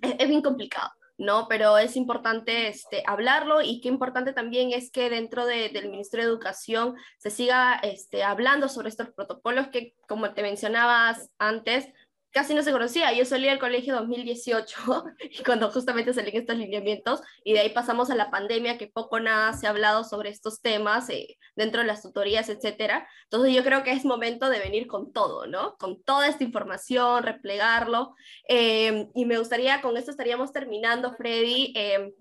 es 0.00 0.28
bien 0.28 0.40
complicado. 0.40 0.93
¿No? 1.18 1.46
Pero 1.48 1.78
es 1.78 1.96
importante 1.96 2.68
este, 2.68 3.02
hablarlo 3.06 3.62
y 3.62 3.80
qué 3.80 3.88
importante 3.88 4.32
también 4.32 4.72
es 4.72 4.90
que 4.90 5.10
dentro 5.10 5.46
del 5.46 5.90
Ministerio 5.90 6.26
de 6.26 6.32
Educación 6.32 6.94
se 7.18 7.30
siga 7.30 7.74
este, 7.82 8.24
hablando 8.24 8.68
sobre 8.68 8.88
estos 8.88 9.10
protocolos 9.10 9.68
que, 9.68 9.94
como 10.08 10.32
te 10.34 10.42
mencionabas 10.42 11.30
antes, 11.38 11.88
casi 12.34 12.52
no 12.52 12.62
se 12.62 12.72
conocía. 12.72 13.12
Yo 13.12 13.24
salí 13.24 13.48
al 13.48 13.60
colegio 13.60 13.94
2018 13.94 15.04
y 15.30 15.42
cuando 15.44 15.70
justamente 15.70 16.12
salían 16.12 16.36
estos 16.36 16.56
lineamientos 16.56 17.20
y 17.44 17.52
de 17.52 17.60
ahí 17.60 17.70
pasamos 17.70 18.10
a 18.10 18.16
la 18.16 18.30
pandemia 18.30 18.76
que 18.76 18.88
poco 18.88 19.20
nada 19.20 19.52
se 19.52 19.68
ha 19.68 19.70
hablado 19.70 20.02
sobre 20.02 20.30
estos 20.30 20.60
temas 20.60 21.08
eh, 21.10 21.38
dentro 21.54 21.80
de 21.80 21.86
las 21.86 22.02
tutorías, 22.02 22.48
etcétera. 22.48 23.08
Entonces 23.24 23.54
yo 23.54 23.62
creo 23.62 23.84
que 23.84 23.92
es 23.92 24.04
momento 24.04 24.48
de 24.48 24.58
venir 24.58 24.88
con 24.88 25.12
todo, 25.12 25.46
¿no? 25.46 25.76
Con 25.76 26.02
toda 26.02 26.26
esta 26.26 26.42
información, 26.42 27.22
replegarlo. 27.22 28.16
Eh, 28.48 29.06
y 29.14 29.24
me 29.26 29.38
gustaría, 29.38 29.80
con 29.80 29.96
esto 29.96 30.10
estaríamos 30.10 30.52
terminando, 30.52 31.14
Freddy. 31.14 31.72
Eh, 31.76 32.14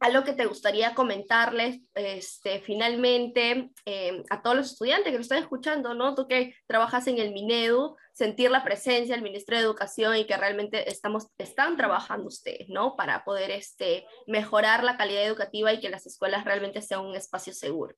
algo 0.00 0.24
que 0.24 0.34
te 0.34 0.44
gustaría 0.44 0.94
comentarles 0.94 1.80
este, 1.94 2.60
finalmente 2.60 3.70
a 4.28 4.42
todos 4.42 4.54
los 4.54 4.72
estudiantes 4.72 5.10
que 5.10 5.16
lo 5.16 5.22
están 5.22 5.38
escuchando, 5.38 5.94
¿no? 5.94 6.14
Tú 6.14 6.28
que 6.28 6.54
trabajas 6.66 7.06
en 7.06 7.16
el 7.16 7.32
Minedu, 7.32 7.96
sentir 8.16 8.50
la 8.50 8.64
presencia 8.64 9.14
del 9.14 9.22
Ministerio 9.22 9.60
de 9.60 9.66
Educación 9.66 10.16
y 10.16 10.24
que 10.24 10.38
realmente 10.38 10.88
estamos, 10.88 11.28
están 11.36 11.76
trabajando 11.76 12.28
ustedes, 12.28 12.66
¿no? 12.70 12.96
Para 12.96 13.24
poder 13.24 13.50
este, 13.50 14.06
mejorar 14.26 14.84
la 14.84 14.96
calidad 14.96 15.22
educativa 15.22 15.70
y 15.70 15.80
que 15.80 15.90
las 15.90 16.06
escuelas 16.06 16.46
realmente 16.46 16.80
sean 16.80 17.04
un 17.04 17.14
espacio 17.14 17.52
seguro. 17.52 17.94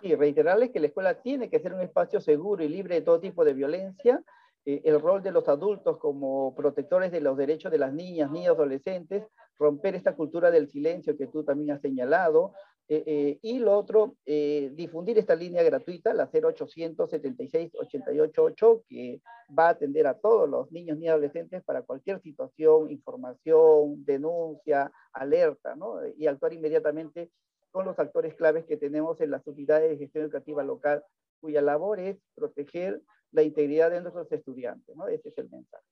Sí, 0.00 0.14
reiterarles 0.14 0.70
que 0.70 0.78
la 0.78 0.86
escuela 0.86 1.20
tiene 1.20 1.50
que 1.50 1.58
ser 1.58 1.74
un 1.74 1.80
espacio 1.80 2.20
seguro 2.20 2.62
y 2.62 2.68
libre 2.68 2.94
de 2.94 3.00
todo 3.00 3.18
tipo 3.18 3.44
de 3.44 3.54
violencia. 3.54 4.22
Eh, 4.64 4.82
el 4.84 5.00
rol 5.00 5.20
de 5.20 5.32
los 5.32 5.48
adultos 5.48 5.98
como 5.98 6.54
protectores 6.54 7.10
de 7.10 7.20
los 7.20 7.36
derechos 7.36 7.72
de 7.72 7.78
las 7.78 7.92
niñas, 7.92 8.30
niños, 8.30 8.54
adolescentes, 8.54 9.24
romper 9.58 9.96
esta 9.96 10.14
cultura 10.14 10.52
del 10.52 10.68
silencio 10.68 11.18
que 11.18 11.26
tú 11.26 11.42
también 11.42 11.72
has 11.72 11.80
señalado, 11.80 12.52
eh, 12.90 13.04
eh, 13.06 13.38
y 13.42 13.58
lo 13.58 13.76
otro, 13.76 14.16
eh, 14.24 14.70
difundir 14.74 15.18
esta 15.18 15.34
línea 15.34 15.62
gratuita, 15.62 16.14
la 16.14 16.30
0800 16.32 17.10
76 17.10 17.72
888, 17.74 18.84
que 18.88 19.20
va 19.56 19.66
a 19.66 19.70
atender 19.70 20.06
a 20.06 20.14
todos 20.14 20.48
los 20.48 20.72
niños 20.72 20.96
ni 20.96 21.06
adolescentes 21.06 21.62
para 21.64 21.82
cualquier 21.82 22.20
situación, 22.22 22.90
información, 22.90 24.04
denuncia, 24.06 24.90
alerta. 25.12 25.76
Y 26.16 26.26
actuar 26.26 26.54
inmediatamente 26.54 27.30
con 27.70 27.84
los 27.84 27.98
actores 27.98 28.34
claves 28.34 28.64
que 28.64 28.78
tenemos 28.78 29.20
en 29.20 29.32
las 29.32 29.46
unidades 29.46 29.90
de 29.90 29.98
gestión 29.98 30.24
educativa 30.24 30.62
local, 30.64 31.04
cuya 31.40 31.60
labor 31.60 32.00
es 32.00 32.16
proteger 32.34 33.02
la 33.32 33.42
integridad 33.42 33.90
de 33.90 34.00
nuestros 34.00 34.32
estudiantes, 34.32 34.96
¿no? 34.96 35.08
Ese 35.08 35.28
es 35.28 35.36
el 35.36 35.50
mensaje. 35.50 35.84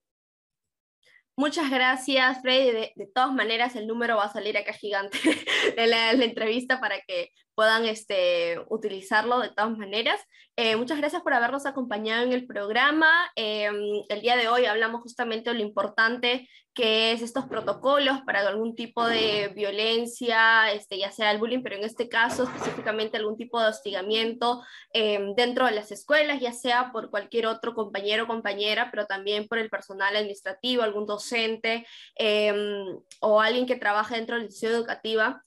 Muchas 1.37 1.71
gracias, 1.71 2.41
Freddy. 2.41 2.93
De, 2.95 3.11
todas 3.15 3.33
maneras, 3.33 3.77
el 3.77 3.87
número 3.87 4.17
va 4.17 4.25
a 4.25 4.33
salir 4.33 4.57
acá 4.57 4.73
gigante 4.73 5.19
de 5.77 5.87
la, 5.87 6.13
entrevista 6.13 6.81
para 6.81 7.01
que 7.03 7.31
puedan 7.57 7.87
este, 7.87 8.61
utilizarlo 8.69 9.41
de 9.41 9.49
todas 9.49 9.77
maneras. 9.77 10.21
Eh, 10.57 10.77
muchas 10.77 10.99
gracias 10.99 11.23
por 11.23 11.35
habernos 11.35 11.67
acompañado 11.67 12.23
en 12.23 12.33
el 12.33 12.47
programa. 12.47 13.11
Em, 13.35 13.75
el 14.09 14.21
día 14.21 14.37
de 14.37 14.49
hoy 14.49 14.67
hablamos 14.67 15.01
justamente 15.01 15.51
de 15.51 15.57
lo 15.57 15.63
importante 15.63 16.49
que 16.77 17.13
es 17.13 17.23
estos 17.23 17.47
protocolos 17.47 18.21
para 18.27 18.47
algún 18.47 18.75
tipo 18.75 19.07
de 19.07 19.51
violencia, 19.57 20.71
este, 20.73 20.99
ya 20.99 21.11
sea 21.11 21.31
el 21.31 21.39
bullying, 21.39 21.63
pero 21.63 21.77
en 21.77 21.85
este 21.85 22.07
caso 22.11 22.43
específicamente 22.43 23.17
algún 23.17 23.39
tipo 23.39 23.59
de 23.59 23.69
hostigamiento 23.69 24.63
em, 24.93 25.35
dentro 25.35 25.65
de 25.65 25.73
las 25.73 25.91
escuelas, 25.91 26.39
ya 26.39 26.53
sea 26.53 26.93
por 26.93 27.09
cualquier 27.11 27.47
otro 27.47 27.75
compañero 27.75 28.25
o 28.25 28.27
compañera, 28.27 28.91
pero 28.91 29.07
también 29.07 29.49
por 29.49 29.57
el 29.57 29.71
personal 29.71 30.15
administrativo, 30.15 30.83
algún 30.83 31.07
docente 31.07 31.87
em, 32.15 32.99
o 33.21 33.41
alguien 33.41 33.65
que 33.65 33.77
trabaja 33.77 34.17
dentro 34.17 34.37
de 34.37 34.43
la 34.43 34.47
institución 34.47 34.75
educativa 34.79 35.43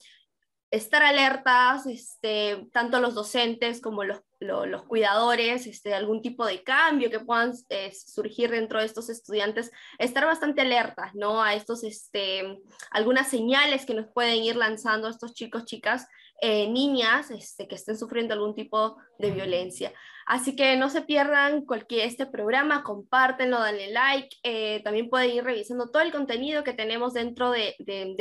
estar 0.70 1.02
alertas, 1.02 1.86
este, 1.86 2.68
tanto 2.72 3.00
los 3.00 3.14
docentes 3.14 3.80
como 3.80 4.04
los, 4.04 4.20
los, 4.38 4.82
cuidadores, 4.84 5.66
este, 5.66 5.94
algún 5.94 6.22
tipo 6.22 6.46
de 6.46 6.62
cambio 6.62 7.10
que 7.10 7.20
puedan 7.20 7.52
eh, 7.68 7.92
surgir 7.92 8.50
dentro 8.50 8.78
de 8.78 8.86
estos 8.86 9.10
estudiantes, 9.10 9.72
estar 9.98 10.24
bastante 10.26 10.60
alertas, 10.60 11.14
¿no? 11.14 11.42
A 11.42 11.54
estos, 11.54 11.82
este, 11.82 12.60
algunas 12.90 13.28
señales 13.28 13.84
que 13.84 13.94
nos 13.94 14.06
pueden 14.12 14.42
ir 14.42 14.56
lanzando 14.56 15.08
estos 15.08 15.34
chicos, 15.34 15.64
chicas, 15.64 16.06
eh, 16.40 16.68
niñas, 16.70 17.30
este, 17.30 17.68
que 17.68 17.74
estén 17.74 17.98
sufriendo 17.98 18.32
algún 18.32 18.54
tipo 18.54 18.96
de 19.18 19.30
violencia. 19.30 19.92
Así 20.26 20.56
que 20.56 20.76
no 20.76 20.90
se 20.90 21.02
pierdan 21.02 21.64
cualquier 21.64 22.06
este 22.06 22.26
programa, 22.26 22.82
compártenlo, 22.82 23.62
denle 23.62 23.90
like. 23.90 24.36
Eh, 24.42 24.80
también 24.84 25.08
pueden 25.08 25.30
ir 25.30 25.44
revisando 25.44 25.90
todo 25.90 26.02
el 26.02 26.12
contenido 26.12 26.64
que 26.64 26.72
tenemos 26.72 27.14
dentro 27.14 27.50
de, 27.50 27.74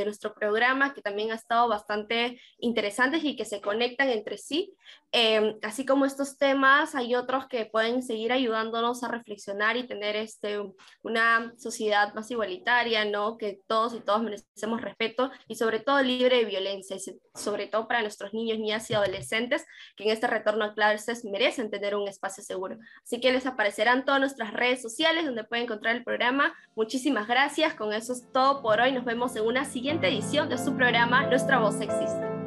nuestro 0.05 0.33
programa, 0.33 0.93
que 0.93 1.01
también 1.01 1.31
ha 1.31 1.35
estado 1.35 1.67
bastante 1.67 2.41
interesante 2.57 3.19
y 3.21 3.35
que 3.35 3.45
se 3.45 3.61
conectan 3.61 4.09
entre 4.09 4.37
sí. 4.37 4.73
Em, 5.11 5.57
así 5.61 5.85
como 5.85 6.05
estos 6.05 6.37
temas, 6.37 6.95
hay 6.95 7.15
otros 7.15 7.47
que 7.47 7.65
pueden 7.65 8.03
seguir 8.03 8.31
ayudándonos 8.31 9.03
a 9.03 9.07
reflexionar 9.07 9.77
y 9.77 9.87
tener 9.87 10.15
este, 10.15 10.59
una 11.03 11.53
sociedad 11.57 12.13
más 12.13 12.29
igualitaria, 12.31 13.05
¿no? 13.05 13.37
que 13.37 13.59
todos 13.67 13.93
y 13.93 14.01
todas 14.01 14.21
merecemos 14.21 14.81
respeto 14.81 15.31
y 15.47 15.55
sobre 15.55 15.79
todo 15.79 16.01
libre 16.01 16.37
de 16.37 16.45
violencia, 16.45 16.97
sobre 17.39 17.67
todo 17.67 17.87
para 17.87 18.01
nuestros 18.01 18.33
niños, 18.33 18.59
niñas 18.59 18.89
y 18.89 18.93
adolescentes 18.93 19.65
que 19.95 20.03
en 20.03 20.11
este 20.11 20.27
retorno 20.27 20.65
a 20.65 20.73
clases 20.73 21.25
merecen 21.25 21.69
tener 21.69 21.95
un 21.95 22.07
espacio 22.07 22.43
seguro. 22.43 22.77
Así 23.03 23.19
que 23.19 23.31
les 23.31 23.45
aparecerán 23.45 24.05
todas 24.05 24.19
nuestras 24.19 24.53
redes 24.53 24.81
sociales 24.81 25.25
donde 25.25 25.43
pueden 25.43 25.65
encontrar 25.65 25.95
el 25.95 26.03
programa. 26.03 26.53
Muchísimas 26.75 27.27
gracias. 27.27 27.73
Con 27.73 27.93
eso 27.93 28.13
es 28.13 28.25
todo 28.31 28.61
por 28.61 28.79
hoy. 28.79 28.91
Nos 28.91 29.05
vemos 29.05 29.35
en 29.35 29.43
una 29.43 29.65
siguiente 29.65 30.07
edición 30.07 30.49
de 30.49 30.57
su 30.57 30.75
programa 30.75 31.25
Nuestra 31.27 31.59
Voz 31.59 31.81
Existe. 31.81 32.38